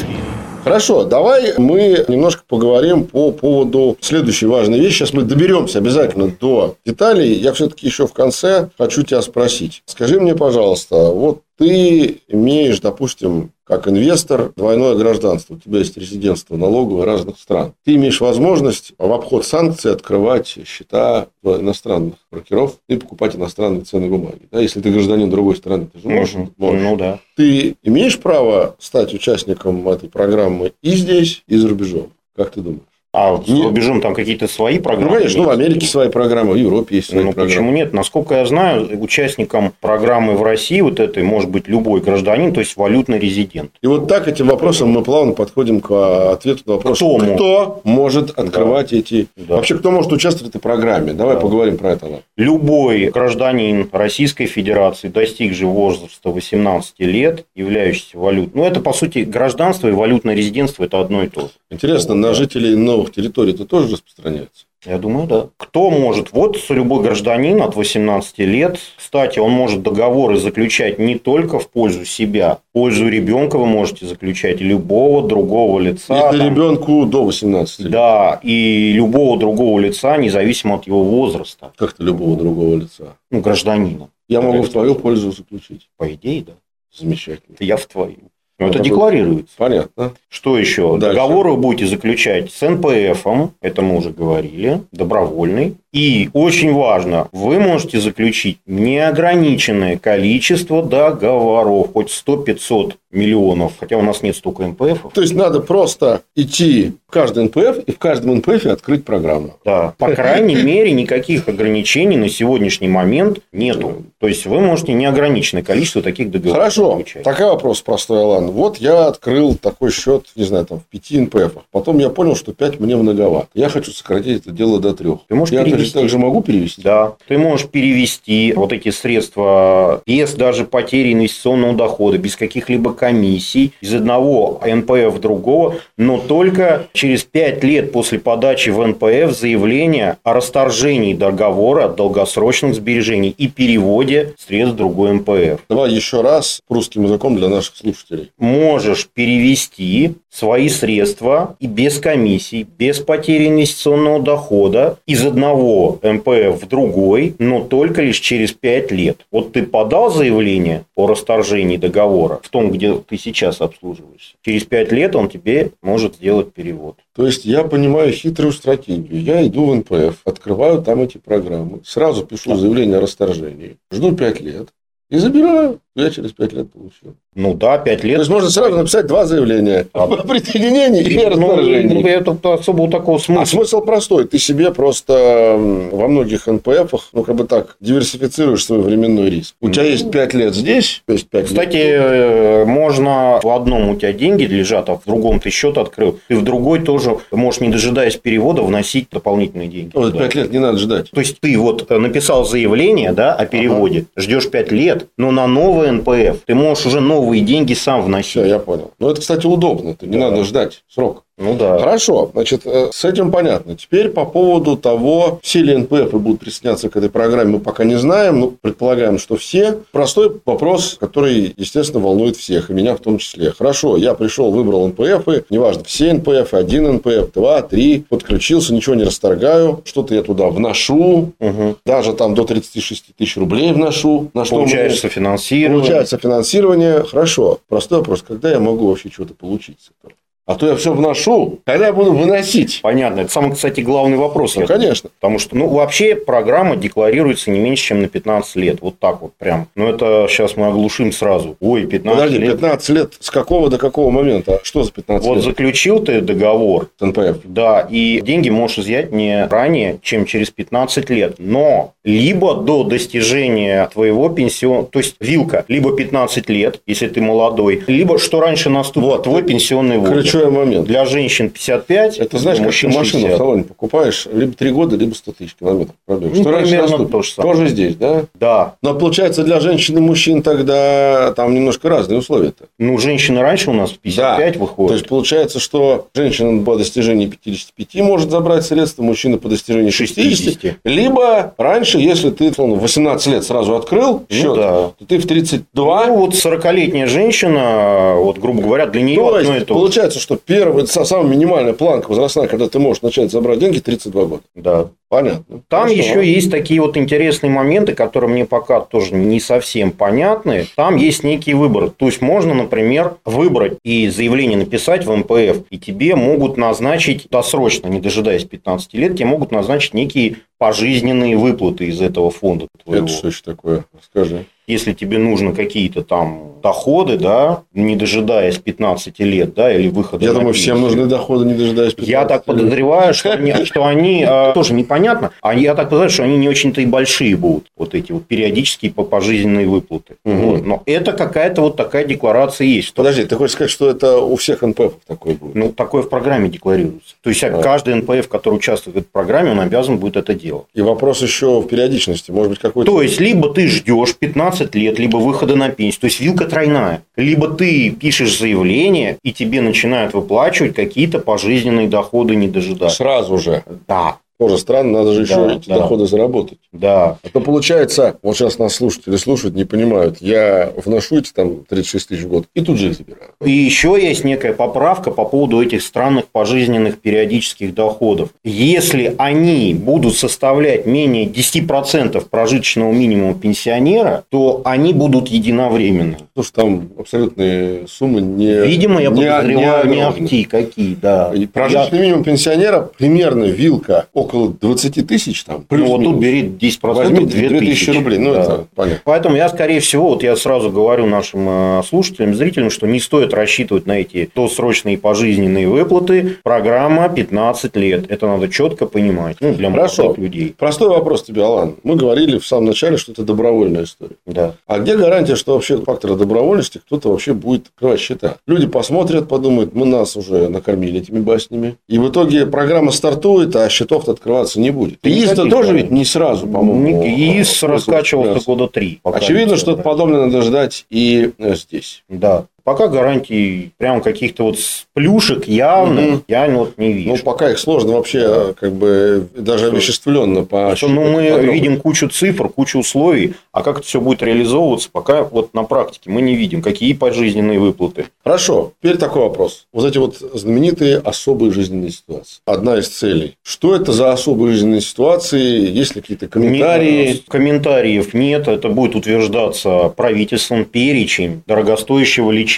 [0.65, 4.99] Хорошо, давай мы немножко поговорим по поводу следующей важной вещи.
[4.99, 7.33] Сейчас мы доберемся обязательно до деталей.
[7.35, 9.83] Я все-таки еще в конце хочу тебя спросить.
[9.87, 15.55] Скажи мне, пожалуйста, вот ты имеешь, допустим, как инвестор двойное гражданство.
[15.55, 17.75] У тебя есть резидентство налоговое разных стран.
[17.85, 24.49] Ты имеешь возможность в обход санкций открывать счета иностранных брокеров и покупать иностранные ценные бумаги.
[24.51, 26.35] Да, если ты гражданин другой страны, ты же можешь.
[26.35, 26.53] Мгм.
[26.59, 26.83] можешь.
[26.83, 27.21] Ну да.
[27.37, 32.13] Ты имеешь право стать участником этой программы и здесь, и за рубежом?
[32.35, 32.83] Как ты думаешь?
[33.15, 33.65] А за Нет.
[33.67, 35.11] рубежом там какие-то свои программы?
[35.11, 35.61] Ну, конечно, ну, в есть?
[35.61, 37.49] Америке свои программы, в Европе есть свои Ну, программы.
[37.51, 37.93] почему нет?
[37.93, 42.75] Насколько я знаю, участником программы в России вот этой может быть любой гражданин, то есть
[42.79, 43.73] валютный резидент.
[43.83, 47.35] И вот так этим вопросом мы плавно подходим к а, ответу на вопрос, Кто может?
[47.35, 49.27] кто может открывать эти...
[49.37, 49.57] Да.
[49.57, 51.13] Вообще, кто может участвовать в этой программе?
[51.13, 51.41] Давай Да.
[51.43, 52.23] поговорим про это.
[52.39, 58.55] Любой гражданин Российской Федерации, достигший возраста 18 лет, являющийся валют.
[58.55, 61.49] Ну, это, по сути, гражданство и валютное резидентство– это одно и то же.
[61.71, 64.67] Интересно, на жителей новых территорий это тоже распространяется?
[64.85, 65.49] Я думаю, да.
[65.59, 66.33] Кто может?
[66.33, 68.79] Вот любой гражданин от 18 лет.
[68.97, 72.59] Кстати, он может договоры заключать не только в пользу себя.
[72.71, 76.17] В пользу ребенка вы можете заключать любого другого лица.
[76.17, 76.49] Если там.
[76.49, 77.91] ребенку до 18 лет.
[77.91, 81.73] Да, и любого другого лица, независимо от его возраста.
[81.77, 83.17] Как-то любого другого лица.
[83.31, 84.09] Ну, гражданина.
[84.29, 85.89] Я могу в твою пользу заключить.
[85.97, 86.53] По идее, да.
[86.93, 87.57] Замечательно.
[87.61, 88.32] Я в твою.
[88.59, 89.55] Но Ну, это декларируется.
[89.57, 90.13] Понятно.
[90.29, 90.97] Что еще?
[90.99, 91.17] Дальше.
[91.17, 93.27] Договор вы будете заключать с НПФ,
[93.61, 95.77] это мы уже говорили, добровольный.
[95.93, 104.23] И очень важно, вы можете заключить неограниченное количество договоров, хоть 100-500 миллионов, хотя у нас
[104.23, 105.13] нет столько НПФ.
[105.13, 109.59] То есть надо просто идти в каждый НПФ и в каждом НПФ открыть программу.
[109.65, 114.05] Да, по крайней мере, никаких ограничений на сегодняшний момент нету.
[114.19, 116.91] То есть вы можете неограниченное количество таких договоров Хорошо.
[116.93, 117.23] заключать.
[117.23, 118.51] Такой вопрос простой, Алан.
[118.51, 121.59] Вот я открыл такой счет, не знаю, там в 5 НПФ.
[121.71, 123.49] Потом я понял, что 5 мне многовато.
[123.53, 125.11] Я хочу сократить это дело до 3.
[125.29, 125.99] Ты можешь я перевести.
[125.99, 126.83] также могу перевести?
[126.83, 133.73] Да, ты можешь перевести вот эти средства без даже потери инвестиционного дохода, без каких-либо комиссий
[133.81, 140.19] из одного НПФ в другого, но только через 5 лет после подачи в НПФ заявления
[140.23, 145.61] о расторжении договора от долгосрочных сбережений и переводе средств в другой НПФ.
[145.69, 148.31] Давай еще раз русским языком для наших слушателей.
[148.39, 156.67] Можешь перевести свои средства и без комиссий, без потери инвестиционного дохода из одного МПФ в
[156.67, 159.27] другой, но только лишь через 5 лет.
[159.31, 164.35] Вот ты подал заявление о расторжении договора в том, где ты сейчас обслуживаешься.
[164.43, 166.97] Через 5 лет он тебе может сделать перевод.
[167.15, 169.21] То есть я понимаю хитрую стратегию.
[169.23, 174.41] Я иду в НПФ, открываю там эти программы, сразу пишу заявление о расторжении, жду 5
[174.41, 174.69] лет
[175.13, 175.79] и забираю.
[175.95, 177.17] Я через 5 лет получил.
[177.35, 178.19] Ну да, 5 То лет.
[178.21, 180.05] есть можно сразу написать два заявления А.
[180.05, 182.09] о присоединении и Ну, расторжении.
[182.09, 183.45] это особо такого А смысла.
[183.45, 184.27] смысл простой.
[184.27, 185.55] Ты себе просто
[185.93, 189.55] во многих НПФах, ну, как бы так, диверсифицируешь свой временной риск.
[189.61, 192.01] У тебя есть 5 лет здесь, то есть 5 Кстати, лет.
[192.03, 196.19] э, можно в одном у тебя деньги лежат, а в другом ты счет открыл.
[196.29, 199.91] Ты в другой тоже можешь, не дожидаясь перевода, вносить дополнительные деньги.
[199.95, 200.25] Вот туда.
[200.25, 201.11] 5 лет не надо ждать.
[201.11, 205.47] То есть ты вот э, написал заявление да, о переводе, ждешь 5 лет, но на
[205.83, 208.31] новый НПФ ты можешь уже новые деньги сам вносить.
[208.33, 208.93] Все, я понял.
[208.99, 209.97] Ну, это, кстати, удобно.
[210.01, 210.31] Не Да.
[210.31, 211.25] надо ждать срок.
[211.43, 211.79] Ну да.
[211.79, 213.77] Хорошо, значит, э, с этим понятно.
[213.77, 217.97] Теперь по поводу того, все ли НПФ будут присоединяться к этой программе, мы пока не
[217.97, 219.79] знаем, но предполагаем, что все.
[219.93, 223.51] Простой вопрос, который, естественно, волнует всех, и меня в том числе.
[223.51, 229.05] Хорошо, я пришел, выбрал НПФ, неважно, все НПФ, один НПФ, два, три, подключился, ничего не
[229.05, 231.77] расторгаю, что-то я туда вношу, Мгм.
[231.85, 234.31] даже там до 36 тысяч рублей вношу.
[234.35, 235.81] На что Получается мне- финансирование.
[235.81, 237.03] Получается финансирование.
[237.03, 237.59] Хорошо.
[237.69, 238.23] Простой вопрос.
[238.23, 240.15] Когда я могу вообще что-то получить с этого?
[240.53, 242.81] А то я все вношу, когда я буду выносить.
[242.83, 243.21] Понятно.
[243.21, 244.57] Это самый, кстати, главный вопрос.
[244.57, 245.11] Ну, конечно.
[245.21, 248.79] Потому что, ну, вообще программа декларируется не меньше, чем на 15 лет.
[248.81, 249.69] Вот так вот прям.
[249.75, 251.57] Но это сейчас мы оглушим сразу.
[251.61, 252.53] Ой, 15 Подожди, лет.
[252.53, 254.61] 15 лет с какого до какого момента?
[254.63, 255.45] Что за 15 Вот лет?
[255.45, 257.39] заключил ты договор, с НПФ.
[257.45, 261.35] да, и деньги можешь изъять не ранее, чем через 15 лет.
[261.39, 264.87] Но либо до достижения твоего пенсион...
[264.87, 269.23] То есть, вилка, либо 15 лет, если ты молодой, либо что раньше наступит Вот.
[269.25, 270.29] твой пенсионный возраст.
[270.43, 270.87] Ключевой момент.
[270.87, 273.35] Для женщин 55, Это знаешь, как ты машину 60.
[273.35, 276.31] в салоне покупаешь, либо 3 года, либо 100 тысяч километров пробег.
[276.35, 277.13] Ну, Что раньше примерно наступит?
[277.13, 277.55] то же самое.
[277.55, 278.25] Тоже здесь, да?
[278.39, 278.75] Да.
[278.83, 282.65] Но получается для женщин и мужчин тогда там немножко разные условия-то.
[282.79, 284.93] Ну, женщины раньше у нас в 55 То выходят.
[284.97, 290.25] есть получается, что женщина по достижении 55 может забрать средства, мужчина по достижении 60.
[290.25, 290.77] 60.
[290.85, 294.73] Либо раньше, если ты в 18 лет сразу открыл счет, Ну да.
[294.99, 299.53] то ты в 32 Ну, вот 40-летняя женщина, вот, грубо говоря, для нее То одно
[299.53, 299.81] и есть, то же.
[299.81, 304.25] получается, что первая, са- самая минимальная планка возрастная, когда ты можешь начать забрать деньги, 32
[304.25, 304.43] года.
[304.55, 304.89] Да.
[305.09, 305.61] Понятно.
[305.69, 305.95] Там Хорошо.
[306.01, 310.67] еще есть такие вот интересные моменты, которые мне пока тоже не совсем понятны.
[310.75, 311.91] Там есть некий выбор.
[311.91, 317.89] То есть можно, например, выбрать и заявление написать в МПФ, и тебе могут назначить досрочно,
[317.89, 323.05] не дожидаясь 15 лет, тебе могут назначить некие пожизненные выплаты из этого фонда твоего.
[323.05, 323.85] Это что еще такое?
[323.95, 324.47] Расскажи.
[324.67, 330.33] Если тебе нужно какие-то там доходы, да, не дожидаясь 15 лет, да, или выхода Я
[330.33, 332.45] думаю, всем нужны доходы, не дожидаясь Я 15 так лет.
[332.45, 336.49] подозреваю, что они, что они э, тоже непонятно, а я так подозреваю, что они не
[336.49, 340.15] очень-то и большие будут, вот эти вот периодические по- пожизненные выплаты.
[340.25, 340.39] Мгм.
[340.39, 340.65] Вот.
[340.65, 342.95] Но это какая-то вот такая декларация есть.
[342.95, 345.57] Подожди, ты хочешь сказать, что это у всех НПФ такое будет?
[345.57, 347.17] ну, такое в программе декларируется.
[347.23, 347.51] То есть, А.
[347.61, 350.67] каждый НПФ, который участвует в этой программе, он обязан будет это делать.
[350.75, 352.31] И вопрос еще в периодичности.
[352.31, 352.91] Может быть, какой-то...
[352.93, 356.01] То есть, либо ты ждешь 15 лет, либо выхода на пенсию.
[356.01, 357.03] То есть, вилка тройная.
[357.17, 362.95] Либо ты пишешь заявление, и тебе начинают выплачивать какие-то пожизненные доходы, не дожидаясь.
[362.95, 363.65] Сразу же.
[363.89, 364.17] Да,
[364.49, 366.59] Тоже странно, надо же еще Да, эти доходы заработать.
[366.73, 367.19] да.
[367.23, 372.09] А то получается, вот сейчас нас слушатели слушают, не понимают, я вношу эти там 36
[372.09, 373.31] тысяч в год и тут же их забираю.
[373.45, 378.31] И еще есть некая поправка по поводу этих странных пожизненных периодических доходов.
[378.45, 386.17] Если они будут составлять менее 10% прожиточного минимума пенсионера, то они будут единовременны.
[386.35, 388.61] Потому что там абсолютные суммы не...
[388.67, 390.25] Видимо, я не- подозреваю, не огромные.
[390.25, 391.31] ахти какие, да.
[391.35, 395.65] И прожиточный минимум пенсионера примерно вилка около 20 тысяч там.
[395.71, 398.19] Ну, вот тут бери 10%, Возьми 2000 2000 рублей.
[398.19, 398.41] Ну, Да.
[398.43, 399.01] это понятно.
[399.05, 403.35] Поэтому я, скорее всего, вот я сразу говорю нашим э, слушателям, зрителям, что не стоит
[403.35, 406.37] рассчитывать на эти досрочные пожизненные выплаты.
[406.43, 408.11] Программа 15 лет.
[408.11, 409.37] Это надо четко понимать.
[409.41, 410.03] Ну, для Хорошо.
[410.05, 410.55] молодых людей.
[410.57, 411.77] Простой вопрос тебе, Алан.
[411.83, 414.17] Мы говорили в самом начале, что это добровольная история.
[414.27, 414.55] Да.
[414.67, 418.37] А где гарантия, что вообще фактора добровольности кто-то вообще будет открывать счета?
[418.47, 421.77] Люди посмотрят, подумают, мы нас уже накормили этими баснями.
[421.89, 424.99] И в итоге программа стартует, а счетов-то открываться не будет.
[425.03, 427.05] ИИС-то тоже ведь не сразу, по-моему.
[427.05, 429.01] ИИС раскачивался года три.
[429.05, 432.05] Очевидно, что-то подобное надо ждать и э, здесь.
[432.09, 432.47] Да.
[432.65, 434.57] Пока гарантий прям каких-то вот
[434.95, 436.25] плюшек явных Мгм.
[436.29, 437.09] я вот не вижу.
[437.11, 441.29] Ну, пока их сложно вообще, э, как бы, даже Что- овеществленно по Что, ну, мы
[441.53, 446.11] видим кучу цифр, кучу условий, а как это все будет реализовываться, пока вот на практике
[446.11, 448.07] мы не видим, какие пожизненные выплаты.
[448.25, 449.67] Хорошо, теперь такой вопрос.
[449.73, 452.41] Вот эти вот знаменитые особые жизненные ситуации.
[452.47, 453.37] Одна из целей.
[453.43, 455.69] Что это за особые жизненные ситуации?
[455.71, 457.07] Есть ли какие-то комментарии?
[457.09, 462.52] Нет, комментариев нет, это будет утверждаться правительством перечень дорогостоящего лечения.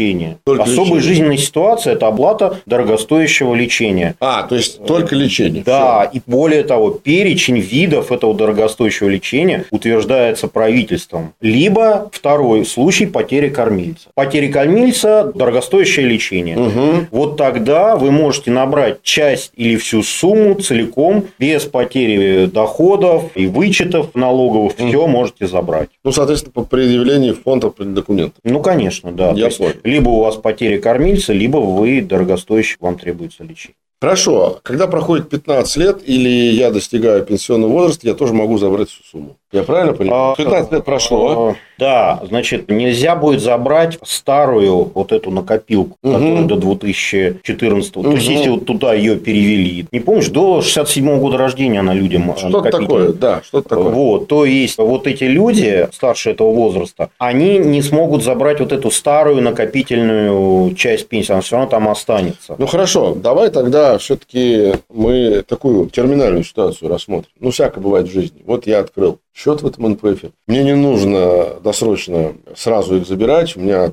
[0.44, 1.02] Только Особая лечение.
[1.02, 4.14] жизненная ситуация– это оплата дорогостоящего лечения.
[4.20, 5.62] А, то есть только лечение.
[5.64, 11.34] Да, и более того, перечень видов этого дорогостоящего лечения утверждается правительством.
[11.40, 14.08] Либо второй случай потери кормильца.
[14.14, 16.58] Потери кормильца– дорогостоящее лечение.
[16.58, 17.06] Угу.
[17.10, 24.14] Вот тогда вы можете набрать часть или всю сумму целиком, без потери доходов и вычетов
[24.14, 25.88] налоговых, все можете забрать.
[26.04, 28.38] Ну, соответственно, по предъявлении в фонд документов.
[28.44, 29.32] Ну, конечно, да.
[29.32, 29.72] Я понял.
[29.84, 33.76] Либо у вас потери кормильца, либо вы дорогостоящий, вам требуется лечение.
[34.00, 34.58] Хорошо.
[34.62, 39.36] Когда проходит 15 лет или я достигаю пенсионного возраста, я тоже могу забрать всю сумму.
[39.50, 40.34] Я правильно понимаю?
[40.36, 41.50] 15 лет прошло.
[41.50, 46.12] А, Да, значит, нельзя будет забрать старую вот эту накопилку, Мгм.
[46.12, 47.92] которая до 2014.
[48.02, 52.32] То есть, если вот туда ее перевели, не помнишь, до 67 года рождения она людям
[52.36, 53.90] Что-то такое, да, что-то такое.
[53.92, 58.90] Вот, то есть, вот эти люди старше этого возраста, они не смогут забрать вот эту
[58.90, 62.54] старую накопительную часть пенсии, она все равно там останется.
[62.58, 67.30] Ну хорошо, давай тогда тогда все-таки мы такую терминальную ситуацию рассмотрим.
[67.38, 68.42] Ну, всякое бывает в жизни.
[68.44, 70.24] Вот я открыл счет в этом НПФ.
[70.46, 73.56] Мне не нужно досрочно сразу их забирать.
[73.56, 73.92] У меня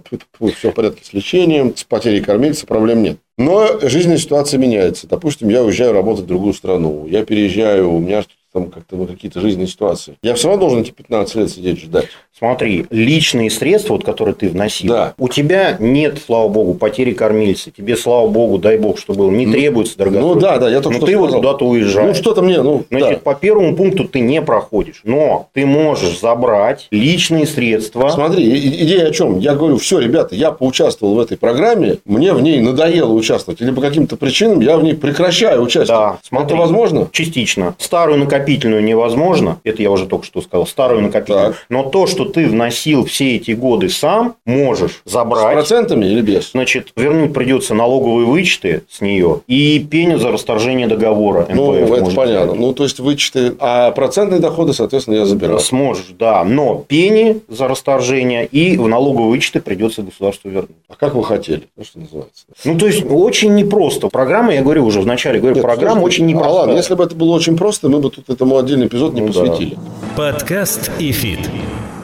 [0.55, 3.17] все в порядке с лечением, с потерей кормильца, проблем нет.
[3.37, 5.07] Но жизненная ситуация меняется.
[5.07, 7.07] Допустим, я уезжаю работать в другую страну.
[7.07, 8.23] Я переезжаю, у меня
[8.53, 10.17] там как-то какие-то жизненные ситуации.
[10.21, 12.09] Я все равно должен эти 15 лет сидеть ждать.
[12.45, 15.13] Смотри, личные средства, вот, которые ты вносил, Да.
[15.19, 17.69] у тебя нет, слава богу, потери кормильца.
[17.69, 20.41] Тебе, слава богу, дай бог, что было, не требуется Ну дорогостоящий.
[20.41, 21.41] да, да, я только Но что ты вот сказал.
[21.41, 22.17] куда-то Ну, уезжаешь.
[22.17, 23.31] что-то мне, ну, Значит, да.
[23.31, 28.09] по первому пункту ты не проходишь, но ты можешь забрать личные средства.
[28.09, 29.37] Смотри, идея о чем?
[29.37, 33.69] Я говорю, все, ребята, я поучаствовал в этой программе, мне в ней надоело участвовать, или
[33.69, 35.95] по каким-то причинам я в ней прекращаю участие.
[35.95, 36.47] Да, смотри.
[36.47, 37.07] Это возможно?
[37.11, 37.75] Частично.
[37.77, 39.59] Старую накопительную невозможно.
[39.63, 40.65] Это я уже только что сказал.
[40.65, 41.53] Старую накопительную.
[41.53, 41.65] Так.
[41.69, 45.53] Но то, что ты вносил все эти годы сам, можешь С забрать.
[45.53, 46.51] процентами или без?
[46.51, 51.47] Значит, вернуть придется налоговые вычеты с нее и пеню за расторжение договора.
[51.53, 52.45] Ну, НПФ это понятно.
[52.53, 52.59] взять.
[52.59, 55.59] Ну, то есть, вычеты, а процентные доходы, соответственно, я забираю.
[55.59, 56.43] Сможешь, да.
[56.43, 60.71] Но пени за расторжение и в налоговые вычеты придется государству вернуть.
[60.89, 61.63] А как вы хотели?
[61.77, 62.45] Ну, что называется?
[62.65, 64.07] Ну, то есть, очень непросто.
[64.09, 66.53] Программа, я говорю уже вначале, говорю, Нет, программа слушайте, очень а непростая.
[66.53, 69.31] ладно, если бы это было очень просто, мы бы тут этому отдельный эпизод не Ну,
[69.33, 69.41] да.
[69.41, 69.77] посвятили.
[70.15, 71.39] Подкаст ЭФИТ.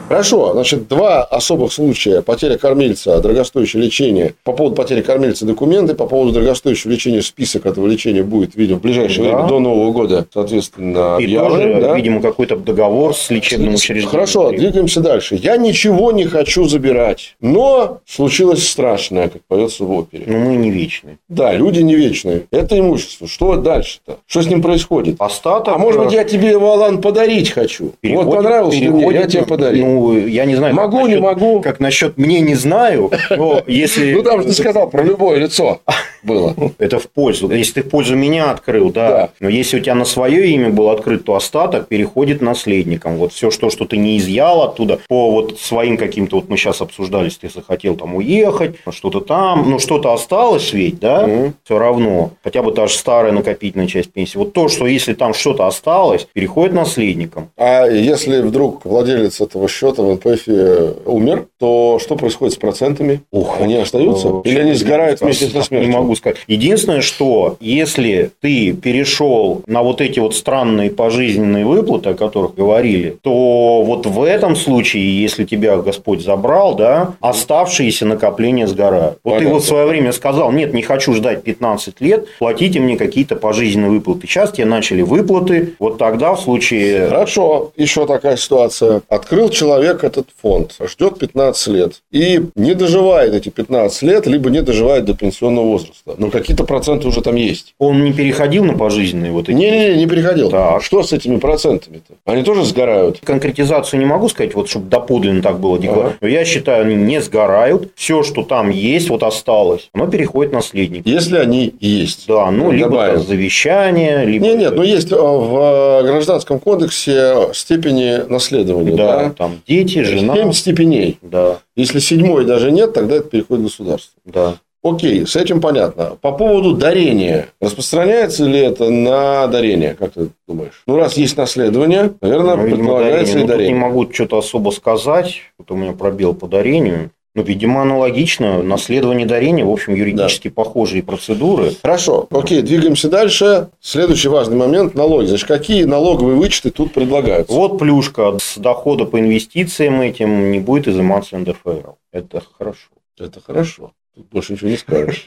[0.08, 2.22] Хорошо, значит, два особых случая.
[2.22, 4.34] Потеря кормильца, дорогостоящее лечение.
[4.42, 8.82] По поводу потери кормильца документы, по поводу дорогостоящего лечения список этого лечения будет, видимо, в
[8.82, 9.36] ближайшее Да.
[9.36, 11.94] время, до Нового года, соответственно, И тоже, да?
[11.94, 14.08] видимо, какой-то договор с лечебным учреждением.
[14.10, 15.34] Хорошо, двигаемся дальше.
[15.36, 20.24] Я ничего не хочу забирать, но случилось страшное, как поется в опере.
[20.26, 21.18] Но мы не вечны.
[21.28, 22.44] Да, люди не вечные.
[22.50, 23.28] Это имущество.
[23.28, 24.16] Что дальше-то?
[24.26, 25.16] Что с ним происходит?
[25.18, 25.74] Остаток...
[25.74, 27.92] А может быть, я тебе его, Алан, подарить хочу?
[28.00, 29.84] переходит- вот понравился мне, я переходит, тебе подарю.
[29.84, 30.74] Ну, я не знаю.
[30.74, 31.60] Могу, не насчет- могу.
[31.60, 34.12] Как насчет мне не знаю, но если...
[34.12, 35.80] Ну, там же ты сказал про любое лицо
[36.22, 36.54] было.
[36.78, 37.50] Это в пользу.
[37.50, 39.30] Если ты в пользу меня открыл, да.
[39.40, 43.16] Но если у тебя на свое имя был открыт, то остаток переходит наследникам.
[43.16, 46.80] Вот все, что, что ты не изъял оттуда, по вот своим каким-то, вот мы сейчас
[46.80, 51.28] обсуждали, если ты захотел там уехать, что-то там, ну что-то осталось ведь, да,
[51.64, 52.30] все равно.
[52.42, 54.36] Хотя бы та же старая накопительная часть пенсии.
[54.38, 57.50] Вот то, что если там что-то осталось, переходит наследникам.
[57.56, 63.22] А если вдруг владелец этого счета в НПФ умер, то что происходит с процентами?
[63.30, 64.28] Ух, они остаются?
[64.28, 65.92] Э, Или они сгорают вместе со Не смертью?
[65.92, 66.38] могу сказать.
[66.46, 73.16] Единственное, что если ты перешел на вот эти вот странные пожизненные выплаты, о которых говорили,
[73.22, 79.18] то вот в этом случае, если тебя Господь забрал, да, оставшиеся накопления сгорают.
[79.24, 79.54] Вот ты Понятно.
[79.54, 83.90] вот в свое время сказал, нет, не хочу ждать 15 лет, платите мне какие-то пожизненные
[83.90, 84.26] выплаты.
[84.26, 87.08] Сейчас тебе начали выплаты, вот тогда в случае...
[87.08, 89.02] Хорошо, еще такая ситуация.
[89.08, 94.62] Открыл человек этот фонд, ждет 15 лет и не доживает эти 15 лет, либо не
[94.62, 96.14] доживает до пенсионного возраста.
[96.16, 97.74] Но какие-то проценты уже там есть.
[97.78, 99.56] Он не переходил на пожизненные вот эти...
[99.56, 100.50] Не-не-не, не переходил.
[100.50, 100.82] Так.
[100.82, 102.14] Что с этими процентами-то?
[102.24, 103.20] Они тоже сгорают?
[103.24, 105.78] Конкретизацию не могу сказать, вот чтобы доподлинно так было.
[105.78, 106.12] Ага.
[106.20, 107.90] Но я считаю, они не сгорают.
[107.94, 111.08] Все, что там есть, вот осталось, оно переходит наследнику.
[111.08, 112.26] Если они есть.
[112.26, 113.20] Да, ну, либо Добавим.
[113.20, 114.44] завещание, либо...
[114.44, 118.96] Нет, нет, но есть э, в Гражданском кодексе степени наследования.
[118.96, 120.34] Да, Да, там дети, жена.
[120.34, 121.18] Семь степеней.
[121.22, 124.20] Да, Если седьмой даже нет, тогда это переходит в государство.
[124.24, 124.54] да.
[124.80, 126.16] Окей, с этим понятно.
[126.20, 127.48] По поводу дарения.
[127.60, 130.82] Распространяется ли это на дарение, как ты думаешь?
[130.86, 133.34] Ну, раз есть наследование, наверное, Ну, предполагается дарение.
[133.34, 133.72] и Ну, тут дарение.
[133.74, 135.40] не могу что-то особо сказать.
[135.58, 137.10] Вот у меня пробел по дарению.
[137.38, 138.64] Ну, видимо, аналогично.
[138.64, 141.70] Наследование и дарение, в общем, юридически похожие процедуры.
[141.80, 143.68] Хорошо, окей, двигаемся дальше.
[143.80, 145.26] Следующий важный момент– налоги.
[145.26, 147.54] Значит, какие налоговые вычеты тут предлагаются?
[147.54, 148.36] Вот плюшка.
[148.40, 151.92] С дохода по инвестициям этим не будет изыматься НДФЛ.
[152.10, 152.88] Это хорошо.
[153.16, 153.92] Это хорошо.
[154.30, 155.24] Больше ничего не скажешь.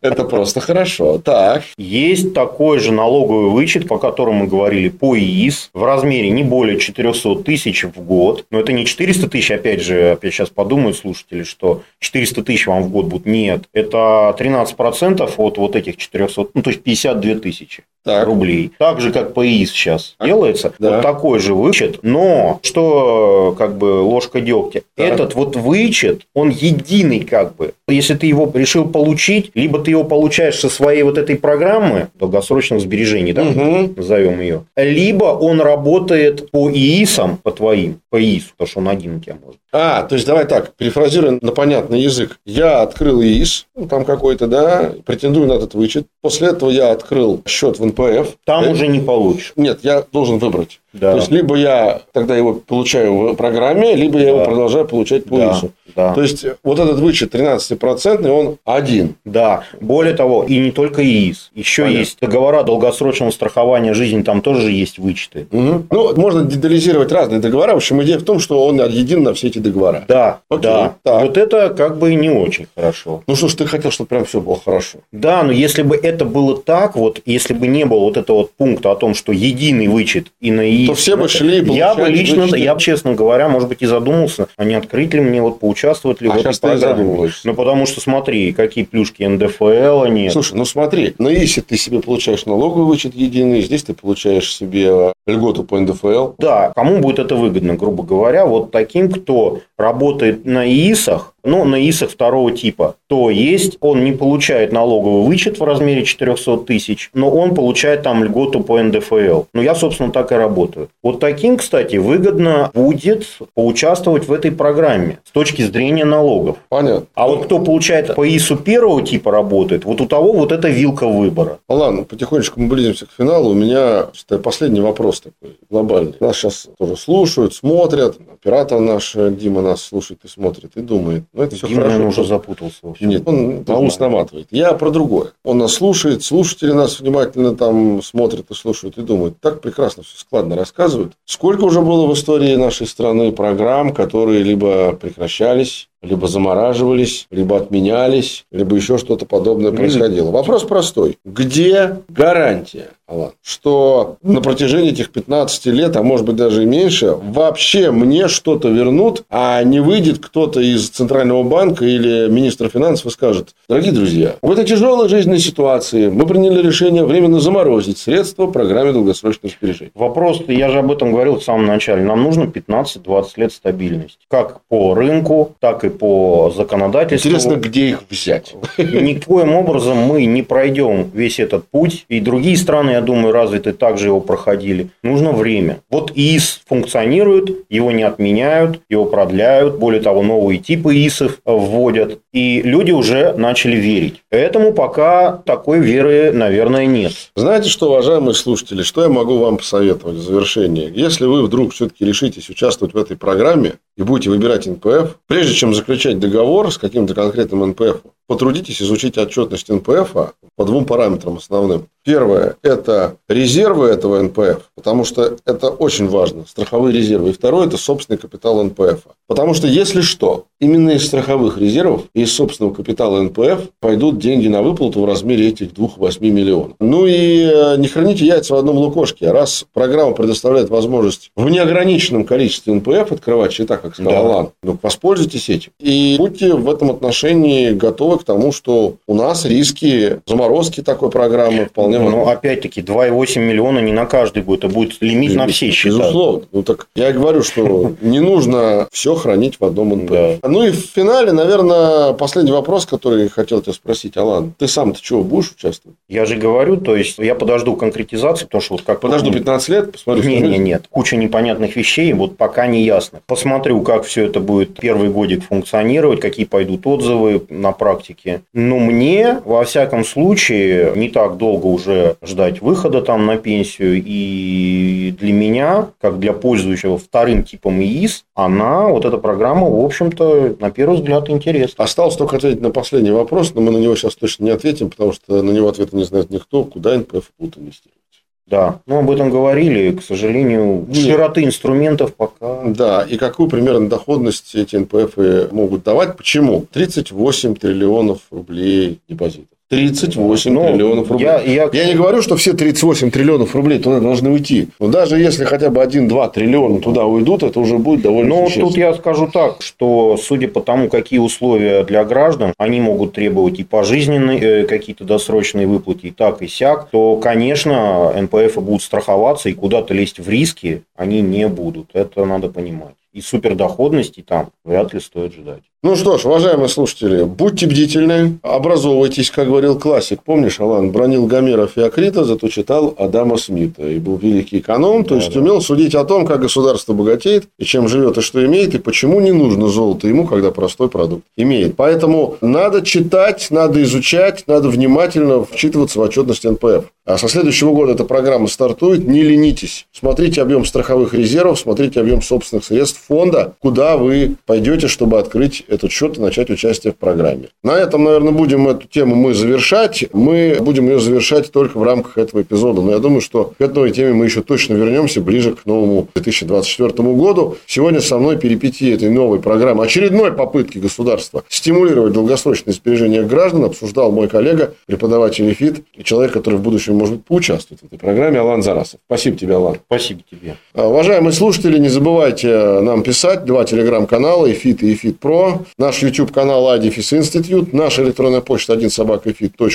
[0.00, 1.18] Это просто хорошо.
[1.18, 1.62] Так.
[1.76, 6.78] Есть такой же налоговый вычет, по которому мы говорили, по ИИС, в размере не более
[6.78, 8.46] 400 тысяч в год.
[8.50, 12.82] Но это не 400 тысяч, опять же, опять сейчас подумают слушатели, что 400 тысяч вам
[12.84, 13.26] в год будут.
[13.26, 18.26] Нет, это 13% от вот этих 400, ну, то есть 52 тысячи Так.
[18.26, 18.70] рублей.
[18.78, 20.72] Так же, как по ИИС сейчас делается.
[20.78, 20.96] Да.
[20.96, 22.00] Вот такой же вычет.
[22.02, 25.06] Но, что как бы ложка дегтя, Так.
[25.12, 27.72] этот вот вычет, он единый как бы.
[27.88, 32.80] Если ты его решил получить, либо ты его получаешь со своей вот этой программы долгосрочных
[32.80, 33.94] сбережений, да, Мгм.
[33.96, 39.16] назовем ее, либо он работает по ИИСам, по твоим, по ИИСу, потому что он один
[39.16, 39.58] у тебя может.
[39.76, 42.38] А, то есть давай так, перефразируем на понятный язык.
[42.46, 46.06] Я открыл ИИС, ну, там какой-то, да, претендую на этот вычет.
[46.22, 48.36] После этого я открыл счет в НПФ.
[48.44, 49.52] Там Э, уже не получишь.
[49.56, 50.80] Нет, я должен выбрать.
[50.94, 51.12] Да.
[51.12, 54.30] То есть, либо я тогда его получаю в программе, либо я да.
[54.30, 55.52] его продолжаю получать по да.
[55.52, 55.72] ИСу.
[55.94, 56.14] Да.
[56.14, 59.16] То есть, вот этот вычет 13-процентный, он один.
[59.24, 59.64] Да.
[59.80, 61.50] Более того, и не только ИИС.
[61.54, 61.98] Еще Понятно.
[61.98, 65.46] есть договора долгосрочного страхования жизни, там тоже есть вычеты.
[65.50, 65.86] Угу.
[65.90, 67.74] Ну, можно детализировать разные договора.
[67.74, 70.04] В общем, идея в том, что он един на все эти договора.
[70.08, 70.40] Да.
[70.48, 70.62] Окей.
[70.62, 70.94] Да.
[71.02, 71.22] Так.
[71.22, 73.22] Вот это как бы не очень хорошо.
[73.26, 74.98] Ну, что ж, ты хотел, чтобы прям все было хорошо.
[75.12, 78.52] Да, но если бы это было так, вот, если бы не было вот этого вот
[78.52, 80.83] пункта о том, что единый вычет и на ИИС...
[80.86, 84.48] То все бы шли и Я бы лично, я, честно говоря, может быть, и задумался,
[84.56, 87.30] а не открыть ли мне, вот, поучаствовать ли а в этой программе.
[87.44, 90.30] Ну, потому что, смотри, какие плюшки НДФЛ они.
[90.30, 95.12] Слушай, ну смотри, но если ты себе получаешь налоговый вычет единый, здесь ты получаешь себе
[95.26, 96.32] льготу по НДФЛ.
[96.38, 101.76] Да, кому будет это выгодно, грубо говоря, вот таким, кто работает на ИИСах, ну, на
[101.88, 107.30] ИСах второго типа, то есть он не получает налоговый вычет в размере 400 тысяч, но
[107.30, 109.42] он получает там льготу по НДФЛ.
[109.52, 110.88] Ну, я, собственно, так и работаю.
[111.02, 116.56] Вот таким, кстати, выгодно будет поучаствовать в этой программе с точки зрения налогов.
[116.68, 117.06] Понятно.
[117.14, 121.06] А вот кто получает по ИСу первого типа работает, вот у того вот эта вилка
[121.06, 121.58] выбора.
[121.68, 123.50] Ну, ладно, потихонечку мы близимся к финалу.
[123.50, 124.06] У меня
[124.42, 126.14] последний вопрос такой глобальный.
[126.20, 128.16] Нас сейчас тоже слушают, смотрят.
[128.32, 132.06] Оператор наш Дима нас слушает и смотрит и думает, ну, это все хорошо.
[132.06, 132.78] уже запутался.
[132.82, 133.06] Вообще.
[133.06, 134.46] Нет, он на ус наматывает.
[134.52, 135.32] Я про другое.
[135.42, 140.16] Он нас слушает, слушатели нас внимательно там смотрят и слушают и думают, так прекрасно все
[140.16, 141.14] складно рассказывают.
[141.24, 148.44] Сколько уже было в истории нашей страны программ, которые либо прекращались, либо замораживались, либо отменялись,
[148.52, 150.30] либо еще что-то подобное происходило.
[150.30, 151.18] Вопрос простой.
[151.24, 157.14] Где гарантия, Алан, что на протяжении этих 15 лет, а может быть даже и меньше,
[157.22, 163.10] вообще мне что-то вернут, а не выйдет кто-то из Центрального банка или министра финансов и
[163.10, 168.52] скажет, дорогие друзья, в этой тяжелой жизненной ситуации мы приняли решение временно заморозить средства в
[168.52, 169.92] программе долгосрочного сбережения.
[169.94, 174.18] Вопрос, я же об этом говорил в самом начале, нам нужно 15-20 лет стабильности.
[174.28, 177.30] Как по рынку, так и по законодательству.
[177.30, 178.54] Интересно, где их взять?
[178.76, 182.04] Никоим образом мы не пройдем весь этот путь.
[182.08, 184.88] И другие страны, я думаю, развиты также его проходили.
[185.02, 185.78] Нужно время.
[185.90, 189.78] Вот ИИС функционирует, его не отменяют, его продляют.
[189.78, 192.18] Более того, новые типы ИИСов вводят.
[192.34, 194.24] И люди уже начали верить.
[194.28, 197.12] Поэтому пока такой веры, наверное, нет.
[197.36, 200.90] Знаете что, уважаемые слушатели, что я могу вам посоветовать в завершение?
[200.92, 205.76] Если вы вдруг все-таки решитесь участвовать в этой программе и будете выбирать НПФ, прежде чем
[205.76, 210.12] заключать договор с каким-то конкретным НПФ, потрудитесь изучить отчетность НПФ
[210.56, 211.88] по двум параметрам основным.
[212.04, 217.30] Первое– это резервы этого НПФ, потому что это очень важно, страховые резервы.
[217.30, 219.00] И второе– это собственный капитал НПФ.
[219.26, 224.48] Потому что, если что, именно из страховых резервов и из собственного капитала НПФ пойдут деньги
[224.48, 226.76] на выплату в размере этих 2-8 миллионов.
[226.78, 229.30] Ну и э, не храните яйца в одном лукошке.
[229.30, 234.20] Раз программа предоставляет возможность в неограниченном количестве НПФ открывать счета, как сказал да.
[234.20, 235.72] Алан, ну, воспользуйтесь этим.
[235.80, 241.66] И будьте в этом отношении готовы к тому, что у нас риски заморозки такой программы
[241.66, 245.98] вполне Ну, опять-таки, 2,8 миллиона не на каждый будет, это будет лимит на все счета.
[245.98, 246.42] Безусловно.
[246.52, 250.40] Ну, так я говорю, что не нужно все хранить в одном НПФ.
[250.42, 254.54] Ну, и в финале, наверное, последний вопрос, который хотел тебя спросить, Алан.
[254.58, 255.96] Ты сам-то чего, будешь участвовать?
[256.08, 259.00] Я же говорю, то есть, я подожду конкретизации, потому что вот как...
[259.00, 260.28] Подожду 15 лет, посмотрю.
[260.28, 260.84] Нет, нет, нет.
[260.90, 263.20] Куча непонятных вещей, вот пока не ясно.
[263.26, 268.03] Посмотрю, как все это будет первый годик функционировать, какие пойдут отзывы на практике.
[268.52, 274.02] Но мне, во всяком случае, не так долго уже ждать выхода там на пенсию.
[274.04, 280.56] И для меня, как для пользующего вторым типом ИИС, она, вот эта программа, в общем-то,
[280.58, 281.84] на первый взгляд, интересна.
[281.84, 285.12] Осталось только ответить на последний вопрос, но мы на него сейчас точно не ответим, потому
[285.12, 288.03] что на него ответа не знает никто, куда НПФ будут инвестировать.
[288.46, 291.06] Да, мы об этом говорили, к сожалению, Нет.
[291.06, 292.62] широты инструментов пока.
[292.64, 296.16] Да, и какую примерно доходность эти НПФ могут давать?
[296.16, 296.66] Почему?
[296.70, 299.53] 38 триллионов рублей депозитов.
[299.74, 301.26] 38 ну, триллионов рублей.
[301.26, 301.70] Я, я...
[301.72, 304.68] я не говорю, что все 38 триллионов рублей туда должны уйти.
[304.78, 308.76] Но даже если хотя бы 1-2 триллиона туда уйдут, это уже будет довольно Ну, тут
[308.76, 313.64] я скажу так, что судя по тому, какие условия для граждан, они могут требовать и
[313.64, 319.52] пожизненные э, какие-то досрочные выплаты, и так, и сяк, то, конечно, НПФ будут страховаться, и
[319.54, 321.90] куда-то лезть в риски они не будут.
[321.92, 325.62] Это надо понимать и супердоходности там вряд ли стоит ждать.
[325.84, 330.22] Ну что ж, уважаемые слушатели, будьте бдительны, образовывайтесь, как говорил классик.
[330.22, 333.86] Помнишь, Алан, бронил Гомера Феокрита, зато читал Адама Смита.
[333.86, 335.40] И был великий эконом, то да, есть, да.
[335.40, 339.20] умел судить о том, как государство богатеет, и чем живет, и что имеет, и почему
[339.20, 341.76] не нужно золото ему, когда простой продукт имеет.
[341.76, 346.86] Поэтому надо читать, надо изучать, надо внимательно вчитываться в отчетность НПФ.
[347.06, 349.06] А со следующего года эта программа стартует.
[349.06, 349.86] Не ленитесь.
[349.92, 355.92] Смотрите объем страховых резервов, смотрите объем собственных средств фонда, куда вы пойдете, чтобы открыть этот
[355.92, 357.48] счет и начать участие в программе.
[357.62, 360.04] На этом, наверное, будем эту тему мы завершать.
[360.12, 362.80] Мы будем ее завершать только в рамках этого эпизода.
[362.80, 366.90] Но я думаю, что к этой теме мы еще точно вернемся ближе к новому 2024
[367.14, 367.56] году.
[367.66, 374.12] Сегодня со мной перипетии этой новой программы, очередной попытки государства стимулировать долгосрочные сбережения граждан обсуждал
[374.12, 378.38] мой коллега, преподаватель ЭФИТ и человек, который в будущем, может быть, поучаствует в этой программе,
[378.38, 379.00] Алан Зарасов.
[379.06, 379.76] Спасибо тебе, Алан.
[379.86, 380.56] Спасибо тебе.
[380.74, 383.44] Уважаемые слушатели, не забывайте нам писать.
[383.44, 385.63] Два телеграм-канала, ЭФИТ и ЭФИТ Про.
[385.78, 387.72] Наш YouTube-канал Адифис Институт.
[387.72, 389.32] Наша электронная почта 1 собака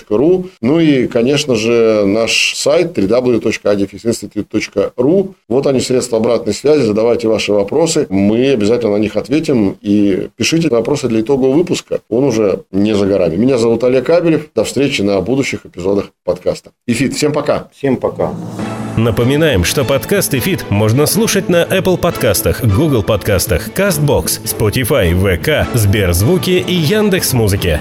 [0.09, 0.49] ру.
[0.61, 5.33] Ну и, конечно же, наш сайт www.efitinstitute.ru.
[5.47, 6.81] Вот они, средства обратной связи.
[6.83, 8.07] Задавайте ваши вопросы.
[8.09, 9.77] Мы обязательно на них ответим.
[9.81, 11.99] И пишите вопросы для итогового выпуска.
[12.09, 13.35] Он уже не за горами.
[13.35, 14.49] Меня зовут Олег Кабелев.
[14.55, 16.71] До встречи на будущих эпизодах подкаста.
[16.87, 17.69] ЭФИТ, всем пока.
[17.73, 18.33] Всем пока.
[19.03, 26.61] Напоминаем, что подкаст ЭФИТ можно слушать на Apple Подкастах, Google Подкастах, CastBox, Spotify, VK, СберЗвуке
[26.67, 27.79] и Яндекс.Музыке.